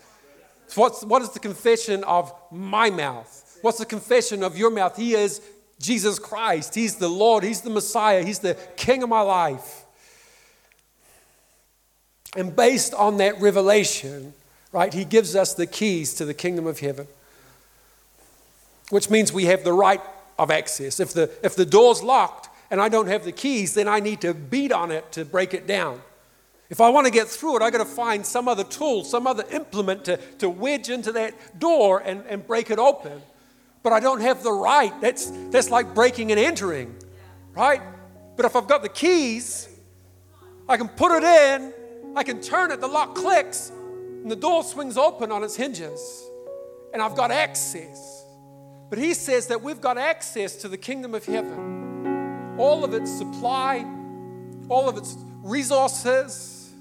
what's, 0.75 1.05
what 1.05 1.23
is 1.23 1.31
the 1.31 1.39
confession 1.39 2.05
of 2.05 2.33
my 2.51 2.91
mouth? 2.91 3.59
What's 3.63 3.79
the 3.79 3.87
confession 3.87 4.43
of 4.43 4.59
your 4.59 4.71
mouth? 4.71 4.97
He 4.97 5.15
is 5.15 5.41
Jesus 5.79 6.19
Christ. 6.19 6.75
He's 6.75 6.97
the 6.97 7.09
Lord. 7.09 7.45
He's 7.45 7.63
the 7.63 7.71
Messiah. 7.71 8.23
He's 8.23 8.41
the 8.41 8.55
King 8.77 9.03
of 9.03 9.09
my 9.09 9.21
life. 9.21 9.80
And 12.37 12.55
based 12.55 12.95
on 12.95 13.17
that 13.17 13.41
revelation, 13.41 14.35
right, 14.73 14.93
he 14.93 15.05
gives 15.05 15.35
us 15.35 15.55
the 15.55 15.67
keys 15.67 16.15
to 16.15 16.25
the 16.25 16.35
kingdom 16.35 16.67
of 16.67 16.79
heaven, 16.79 17.09
which 18.91 19.11
means 19.11 19.33
we 19.33 19.47
have 19.47 19.65
the 19.65 19.73
right 19.73 20.01
of 20.39 20.51
access. 20.51 21.01
If 21.01 21.13
the, 21.13 21.31
if 21.43 21.57
the 21.57 21.67
door's 21.67 22.03
locked 22.03 22.49
and 22.71 22.81
I 22.81 22.89
don't 22.89 23.09
have 23.09 23.25
the 23.25 23.33
keys, 23.33 23.75
then 23.75 23.89
I 23.89 24.01
need 24.01 24.21
to 24.21 24.33
beat 24.33 24.73
on 24.73 24.91
it 24.91 25.11
to 25.13 25.25
break 25.25 25.55
it 25.55 25.67
down. 25.67 26.01
If 26.69 26.81
I 26.81 26.89
want 26.89 27.07
to 27.07 27.13
get 27.13 27.27
through 27.27 27.57
it, 27.57 27.63
I've 27.63 27.73
got 27.73 27.79
to 27.79 27.85
find 27.85 28.25
some 28.25 28.47
other 28.47 28.63
tool, 28.63 29.03
some 29.03 29.27
other 29.27 29.45
implement 29.51 30.05
to, 30.05 30.19
to 30.39 30.49
wedge 30.49 30.89
into 30.89 31.11
that 31.13 31.59
door 31.59 31.99
and, 31.99 32.25
and 32.29 32.47
break 32.47 32.71
it 32.71 32.79
open. 32.79 33.21
But 33.83 33.93
I 33.93 33.99
don't 33.99 34.21
have 34.21 34.45
the 34.45 34.53
right. 34.53 34.99
That's, 35.01 35.33
that's 35.51 35.69
like 35.69 35.95
breaking 35.95 36.31
and 36.31 36.39
entering, 36.39 36.95
right? 37.55 37.83
But 38.37 38.47
if 38.47 38.55
I've 38.55 38.69
got 38.69 38.83
the 38.83 38.89
keys, 38.89 39.69
I 40.69 40.77
can 40.77 40.87
put 40.87 41.11
it 41.11 41.25
in 41.25 41.73
I 42.17 42.23
can 42.23 42.41
turn 42.41 42.71
it, 42.73 42.81
the 42.81 42.89
lock 42.89 43.15
clicks, 43.15 43.71
and 43.71 44.31
the 44.31 44.37
door 44.37 44.63
swings 44.63 44.97
open 44.97 45.31
on 45.31 45.45
its 45.45 45.57
hinges, 45.57 46.29
and 46.93 47.01
I've 47.01 47.17
got 47.17 47.31
access. 47.31 48.25
But 48.89 48.99
he 48.99 49.15
says 49.15 49.47
that 49.47 49.63
we've 49.63 49.81
got 49.81 49.97
access 49.97 50.57
to 50.57 50.69
the 50.69 50.77
kingdom 50.77 51.15
of 51.15 51.25
heaven, 51.25 52.57
all 52.59 52.85
of 52.85 52.93
its 52.93 53.11
supply, 53.11 53.87
all 54.69 54.89
of 54.89 54.97
its 54.97 55.17
resources, 55.43 56.73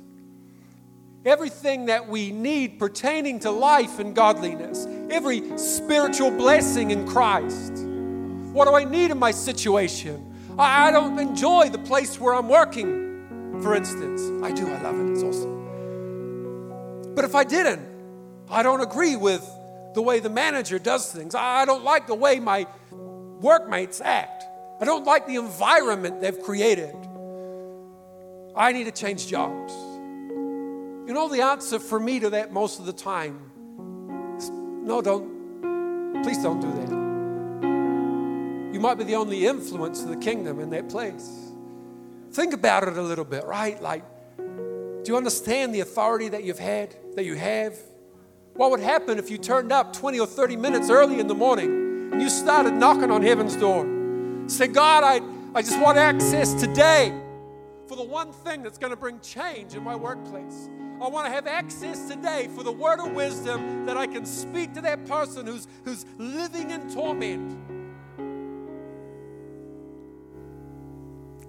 everything 1.25 1.85
that 1.85 2.07
we 2.07 2.31
need 2.31 2.79
pertaining 2.79 3.39
to 3.41 3.51
life 3.51 3.99
and 3.99 4.15
godliness, 4.15 4.87
every 5.11 5.57
spiritual 5.57 6.31
blessing 6.31 6.91
in 6.91 7.07
Christ. 7.07 7.73
What 8.53 8.65
do 8.65 8.75
I 8.75 8.83
need 8.83 9.11
in 9.11 9.19
my 9.19 9.31
situation? 9.31 10.25
I, 10.57 10.91
don't 10.91 11.17
enjoy 11.19 11.69
the 11.69 11.79
place 11.79 12.19
where 12.19 12.33
I'm 12.33 12.49
working 12.49 13.08
for 13.61 13.75
instance. 13.75 14.21
I 14.43 14.51
do, 14.51 14.67
I 14.67 14.81
love 14.81 14.99
it, 14.99 15.11
it's 15.11 15.23
awesome. 15.23 17.13
But 17.15 17.25
if 17.25 17.35
I 17.35 17.43
didn't, 17.43 17.87
I 18.49 18.63
don't 18.63 18.81
agree 18.81 19.15
with 19.15 19.47
the 19.93 20.01
way 20.01 20.19
the 20.19 20.29
manager 20.29 20.79
does 20.79 21.11
things. 21.11 21.35
I 21.35 21.65
don't 21.65 21.83
like 21.83 22.07
the 22.07 22.15
way 22.15 22.39
my 22.39 22.65
workmates 23.41 24.01
act. 24.01 24.43
I 24.81 24.85
don't 24.85 25.05
like 25.05 25.27
the 25.27 25.35
environment 25.35 26.21
they've 26.21 26.41
created. 26.41 26.95
I 28.55 28.71
need 28.71 28.85
to 28.85 28.91
change 28.91 29.27
jobs. 29.27 29.73
You 29.73 31.13
know, 31.13 31.27
the 31.27 31.41
answer 31.41 31.79
for 31.79 31.99
me 31.99 32.19
to 32.19 32.29
that 32.31 32.53
most 32.53 32.79
of 32.79 32.85
the 32.85 32.93
time 32.93 33.39
is 34.37 34.49
no, 34.49 35.01
don't, 35.01 36.21
please 36.23 36.41
don't 36.41 36.59
do 36.59 36.71
that. 36.71 36.89
You 38.73 38.79
might 38.79 38.97
be 38.97 39.03
the 39.03 39.15
only 39.15 39.45
influence 39.45 40.03
of 40.03 40.09
the 40.09 40.17
kingdom 40.17 40.59
in 40.59 40.69
that 40.69 40.87
place. 40.87 41.48
Think 42.31 42.53
about 42.53 42.87
it 42.87 42.97
a 42.97 43.01
little 43.01 43.25
bit, 43.25 43.45
right? 43.45 43.81
Like, 43.81 44.03
do 44.37 45.03
you 45.05 45.17
understand 45.17 45.73
the 45.73 45.79
authority 45.79 46.29
that 46.29 46.43
you've 46.43 46.59
had, 46.59 46.95
that 47.15 47.25
you 47.25 47.35
have? 47.35 47.77
What 48.53 48.71
would 48.71 48.81
happen 48.81 49.17
if 49.17 49.29
you 49.29 49.37
turned 49.37 49.71
up 49.71 49.93
20 49.93 50.19
or 50.19 50.27
30 50.27 50.55
minutes 50.57 50.89
early 50.89 51.19
in 51.19 51.27
the 51.27 51.35
morning 51.35 52.11
and 52.11 52.21
you 52.21 52.29
started 52.29 52.73
knocking 52.73 53.09
on 53.09 53.21
heaven's 53.21 53.55
door? 53.55 53.87
Say, 54.47 54.67
God, 54.67 55.03
I, 55.03 55.21
I 55.55 55.61
just 55.61 55.79
want 55.79 55.97
access 55.97 56.53
today 56.53 57.17
for 57.87 57.95
the 57.95 58.03
one 58.03 58.31
thing 58.31 58.61
that's 58.61 58.77
going 58.77 58.91
to 58.91 58.97
bring 58.97 59.19
change 59.21 59.73
in 59.73 59.83
my 59.83 59.95
workplace. 59.95 60.69
I 61.01 61.07
want 61.07 61.25
to 61.27 61.31
have 61.31 61.47
access 61.47 62.09
today 62.09 62.49
for 62.53 62.61
the 62.61 62.71
word 62.71 62.99
of 62.99 63.13
wisdom 63.13 63.85
that 63.85 63.95
I 63.95 64.05
can 64.05 64.25
speak 64.25 64.73
to 64.73 64.81
that 64.81 65.05
person 65.05 65.47
who's, 65.47 65.67
who's 65.85 66.05
living 66.17 66.71
in 66.71 66.93
torment. 66.93 67.57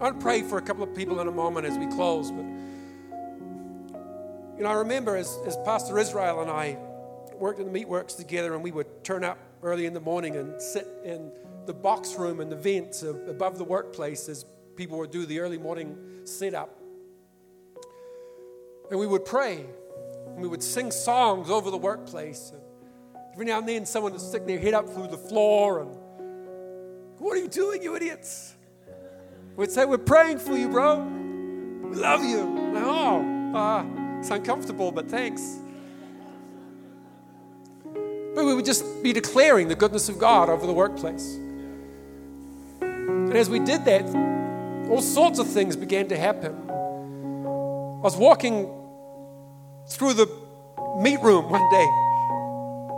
I 0.01 0.05
want 0.05 0.19
to 0.19 0.23
pray 0.25 0.41
for 0.41 0.57
a 0.57 0.63
couple 0.63 0.83
of 0.83 0.95
people 0.95 1.21
in 1.21 1.29
a 1.29 1.31
moment 1.31 1.67
as 1.67 1.77
we 1.77 1.87
close. 1.87 2.31
But, 2.31 2.47
you 4.57 4.63
know, 4.63 4.71
I 4.71 4.73
remember 4.73 5.15
as, 5.15 5.39
as 5.45 5.59
Pastor 5.67 5.99
Israel 5.99 6.41
and 6.41 6.51
I 6.51 6.79
worked 7.35 7.61
in 7.61 7.71
the 7.71 7.85
meatworks 7.85 8.17
together, 8.17 8.55
and 8.55 8.65
we 8.65 8.73
would 8.73 9.05
turn 9.05 9.25
up 9.25 9.37
early 9.63 9.85
in 9.85 9.93
the 9.93 10.01
morning 10.01 10.37
and 10.37 10.61
sit 10.61 10.89
in 11.05 11.31
the 11.67 11.75
box 11.75 12.15
room 12.15 12.41
and 12.41 12.51
the 12.51 12.57
vents 12.57 13.03
above 13.03 13.59
the 13.59 13.65
workplace 13.65 14.27
as 14.31 14.47
people 14.75 14.97
would 14.97 15.11
do 15.11 15.27
the 15.27 15.39
early 15.39 15.59
morning 15.59 15.99
sit 16.25 16.55
up. 16.55 16.81
And 18.91 18.99
we 18.99 19.07
would 19.07 19.27
pray, 19.27 19.67
and 20.29 20.41
we 20.41 20.49
would 20.49 20.63
sing 20.63 20.93
songs 20.93 21.51
over 21.51 21.71
the 21.71 21.77
workplace. 21.77 22.53
And 22.55 22.63
every 23.35 23.45
now 23.45 23.59
and 23.59 23.69
then, 23.69 23.85
someone 23.85 24.13
would 24.13 24.21
stick 24.23 24.47
their 24.47 24.59
head 24.59 24.73
up 24.73 24.89
through 24.89 25.09
the 25.09 25.19
floor 25.19 25.81
and, 25.81 25.91
What 27.19 27.37
are 27.37 27.41
you 27.41 27.49
doing, 27.49 27.83
you 27.83 27.95
idiots? 27.97 28.55
We'd 29.61 29.71
say, 29.71 29.85
We're 29.85 29.99
praying 29.99 30.39
for 30.39 30.57
you, 30.57 30.71
bro. 30.71 31.01
We 31.03 31.97
love 31.97 32.25
you. 32.25 32.45
Like, 32.73 32.83
oh, 32.83 33.55
uh, 33.55 34.19
it's 34.19 34.31
uncomfortable, 34.31 34.91
but 34.91 35.11
thanks. 35.11 35.59
But 37.85 38.47
we 38.47 38.55
would 38.55 38.65
just 38.65 39.03
be 39.03 39.13
declaring 39.13 39.69
the 39.69 39.75
goodness 39.75 40.09
of 40.09 40.19
God 40.19 40.49
over 40.49 40.67
the 40.67 40.73
workplace. 40.73 41.35
And 42.81 43.37
as 43.37 43.51
we 43.51 43.59
did 43.59 43.85
that, 43.85 44.07
all 44.89 45.03
sorts 45.03 45.39
of 45.39 45.47
things 45.47 45.77
began 45.77 46.09
to 46.09 46.17
happen. 46.17 46.55
I 46.71 48.03
was 48.03 48.17
walking 48.17 48.67
through 49.89 50.15
the 50.15 50.27
meat 51.03 51.21
room 51.21 51.51
one 51.51 51.69
day. 51.71 51.87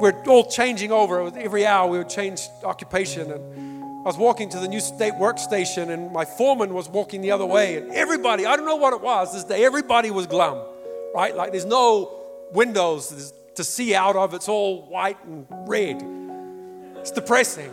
We're 0.00 0.22
all 0.28 0.44
changing 0.44 0.92
over. 0.92 1.36
Every 1.36 1.66
hour 1.66 1.90
we 1.90 1.98
would 1.98 2.08
change 2.08 2.42
occupation. 2.62 3.32
And 3.32 3.71
I 4.02 4.04
was 4.04 4.16
walking 4.16 4.48
to 4.48 4.58
the 4.58 4.66
new 4.66 4.80
state 4.80 5.12
workstation, 5.12 5.90
and 5.90 6.10
my 6.12 6.24
foreman 6.24 6.74
was 6.74 6.88
walking 6.88 7.20
the 7.20 7.30
other 7.30 7.46
way. 7.46 7.76
And 7.76 7.92
everybody, 7.92 8.44
I 8.44 8.56
don't 8.56 8.66
know 8.66 8.74
what 8.74 8.92
it 8.92 9.00
was 9.00 9.32
this 9.32 9.44
day, 9.44 9.64
everybody 9.64 10.10
was 10.10 10.26
glum, 10.26 10.60
right? 11.14 11.36
Like 11.36 11.52
there's 11.52 11.64
no 11.64 12.12
windows 12.52 13.32
to 13.54 13.62
see 13.62 13.94
out 13.94 14.16
of, 14.16 14.34
it's 14.34 14.48
all 14.48 14.86
white 14.86 15.22
and 15.24 15.46
red. 15.68 16.02
It's 16.96 17.12
depressing. 17.12 17.70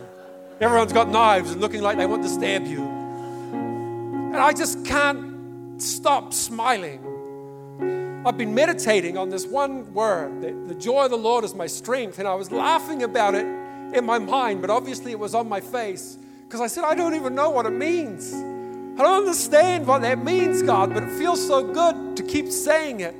Everyone's 0.60 0.92
got 0.92 1.08
knives 1.08 1.50
and 1.50 1.60
looking 1.60 1.82
like 1.82 1.96
they 1.96 2.06
want 2.06 2.22
to 2.22 2.28
stab 2.28 2.64
you. 2.64 2.84
And 2.84 4.36
I 4.36 4.52
just 4.52 4.84
can't 4.84 5.82
stop 5.82 6.32
smiling. 6.32 8.22
I've 8.24 8.38
been 8.38 8.54
meditating 8.54 9.18
on 9.18 9.30
this 9.30 9.46
one 9.46 9.92
word 9.92 10.42
that 10.42 10.68
the 10.68 10.76
joy 10.76 11.06
of 11.06 11.10
the 11.10 11.18
Lord 11.18 11.42
is 11.42 11.56
my 11.56 11.66
strength, 11.66 12.20
and 12.20 12.28
I 12.28 12.34
was 12.34 12.52
laughing 12.52 13.02
about 13.02 13.34
it 13.34 13.59
in 13.94 14.04
my 14.04 14.18
mind, 14.18 14.60
but 14.60 14.70
obviously 14.70 15.12
it 15.12 15.18
was 15.18 15.34
on 15.34 15.48
my 15.48 15.60
face 15.60 16.18
because 16.44 16.60
I 16.60 16.66
said, 16.66 16.84
I 16.84 16.94
don't 16.94 17.14
even 17.14 17.34
know 17.34 17.50
what 17.50 17.66
it 17.66 17.70
means. 17.70 18.32
I 18.34 19.02
don't 19.02 19.20
understand 19.20 19.86
what 19.86 20.02
that 20.02 20.22
means, 20.22 20.62
God, 20.62 20.92
but 20.92 21.02
it 21.02 21.10
feels 21.10 21.44
so 21.46 21.72
good 21.72 22.16
to 22.16 22.22
keep 22.22 22.50
saying 22.50 23.00
it. 23.00 23.14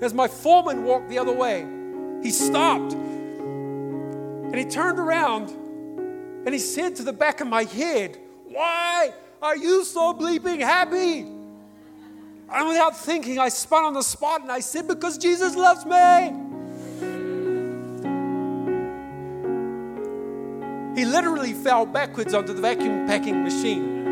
As 0.00 0.14
my 0.14 0.26
foreman 0.26 0.84
walked 0.84 1.08
the 1.08 1.18
other 1.18 1.32
way, 1.32 1.66
he 2.22 2.30
stopped 2.30 2.94
and 2.94 4.56
he 4.56 4.64
turned 4.64 4.98
around 4.98 5.50
and 5.50 6.54
he 6.54 6.58
said 6.58 6.96
to 6.96 7.02
the 7.02 7.12
back 7.12 7.40
of 7.40 7.46
my 7.46 7.64
head, 7.64 8.18
Why 8.46 9.12
are 9.42 9.56
you 9.56 9.84
so 9.84 10.14
bleeping 10.14 10.60
happy? 10.60 11.20
And 12.52 12.68
without 12.68 12.96
thinking, 12.96 13.38
I 13.38 13.50
spun 13.50 13.84
on 13.84 13.92
the 13.92 14.02
spot 14.02 14.40
and 14.40 14.50
I 14.50 14.60
said, 14.60 14.88
Because 14.88 15.18
Jesus 15.18 15.54
loves 15.54 15.84
me. 15.84 16.49
He 21.00 21.06
literally 21.06 21.54
fell 21.54 21.86
backwards 21.86 22.34
onto 22.34 22.52
the 22.52 22.60
vacuum 22.60 23.06
packing 23.06 23.42
machine. 23.42 24.04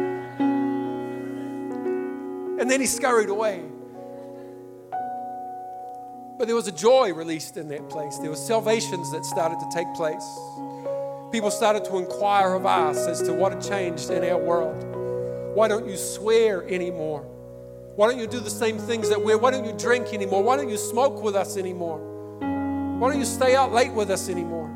And 2.59 2.71
then 2.71 2.81
he 2.81 2.87
scurried 2.87 3.29
away. 3.29 3.63
But 6.39 6.47
there 6.47 6.57
was 6.57 6.67
a 6.67 6.73
joy 6.73 7.13
released 7.13 7.59
in 7.59 7.69
that 7.69 7.91
place. 7.91 8.17
There 8.17 8.31
were 8.31 8.37
salvations 8.37 9.13
that 9.13 9.27
started 9.27 9.61
to 9.61 9.69
take 9.71 9.93
place. 9.93 10.25
People 11.31 11.51
started 11.51 11.85
to 11.85 11.99
inquire 11.99 12.55
of 12.55 12.65
us 12.65 13.07
as 13.07 13.21
to 13.25 13.35
what 13.35 13.53
had 13.53 13.63
changed 13.63 14.09
in 14.09 14.25
our 14.25 14.39
world. 14.39 14.83
Why 15.55 15.69
don't 15.69 15.87
you 15.87 15.99
swear 15.99 16.67
anymore? 16.69 17.21
Why 17.97 18.09
don't 18.09 18.19
you 18.19 18.27
do 18.27 18.41
the 18.41 18.49
same 18.49 18.79
things 18.79 19.11
that 19.11 19.23
we're? 19.23 19.37
Why 19.37 19.51
don't 19.51 19.67
you 19.67 19.75
drink 19.75 20.15
anymore? 20.15 20.43
Why 20.43 20.57
don't 20.57 20.71
you 20.71 20.79
smoke 20.79 21.23
with 21.23 21.37
us 21.37 21.59
anymore? 21.59 21.99
Why 22.99 23.11
don't 23.11 23.19
you 23.19 23.27
stay 23.27 23.55
out 23.55 23.75
late 23.75 23.93
with 23.93 24.11
us 24.11 24.31
anymore? 24.31 24.68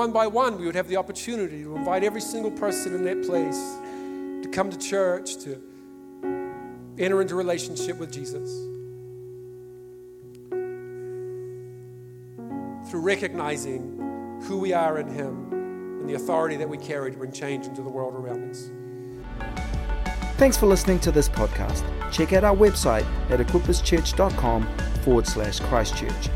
One 0.00 0.12
by 0.12 0.26
one, 0.26 0.56
we 0.56 0.64
would 0.64 0.74
have 0.74 0.88
the 0.88 0.96
opportunity 0.96 1.62
to 1.62 1.76
invite 1.76 2.02
every 2.02 2.22
single 2.22 2.50
person 2.50 2.94
in 2.94 3.04
that 3.04 3.22
place 3.22 3.60
to 4.42 4.48
come 4.50 4.70
to 4.70 4.78
church, 4.78 5.36
to 5.36 5.60
enter 6.98 7.20
into 7.20 7.34
relationship 7.34 7.98
with 7.98 8.10
Jesus. 8.10 8.48
Through 12.88 13.02
recognizing 13.02 14.40
who 14.44 14.58
we 14.58 14.72
are 14.72 14.98
in 14.98 15.06
Him 15.06 15.52
and 15.52 16.08
the 16.08 16.14
authority 16.14 16.56
that 16.56 16.68
we 16.70 16.78
carry 16.78 17.10
to 17.10 17.18
bring 17.18 17.30
change 17.30 17.66
into 17.66 17.82
the 17.82 17.90
world 17.90 18.14
around 18.14 18.50
us. 18.50 18.70
Thanks 20.38 20.56
for 20.56 20.64
listening 20.64 20.98
to 21.00 21.12
this 21.12 21.28
podcast. 21.28 21.84
Check 22.10 22.32
out 22.32 22.42
our 22.42 22.56
website 22.56 23.04
at 23.28 23.38
equipperschurch.com 23.38 24.66
forward 25.04 25.26
slash 25.26 25.60
Christchurch. 25.60 26.30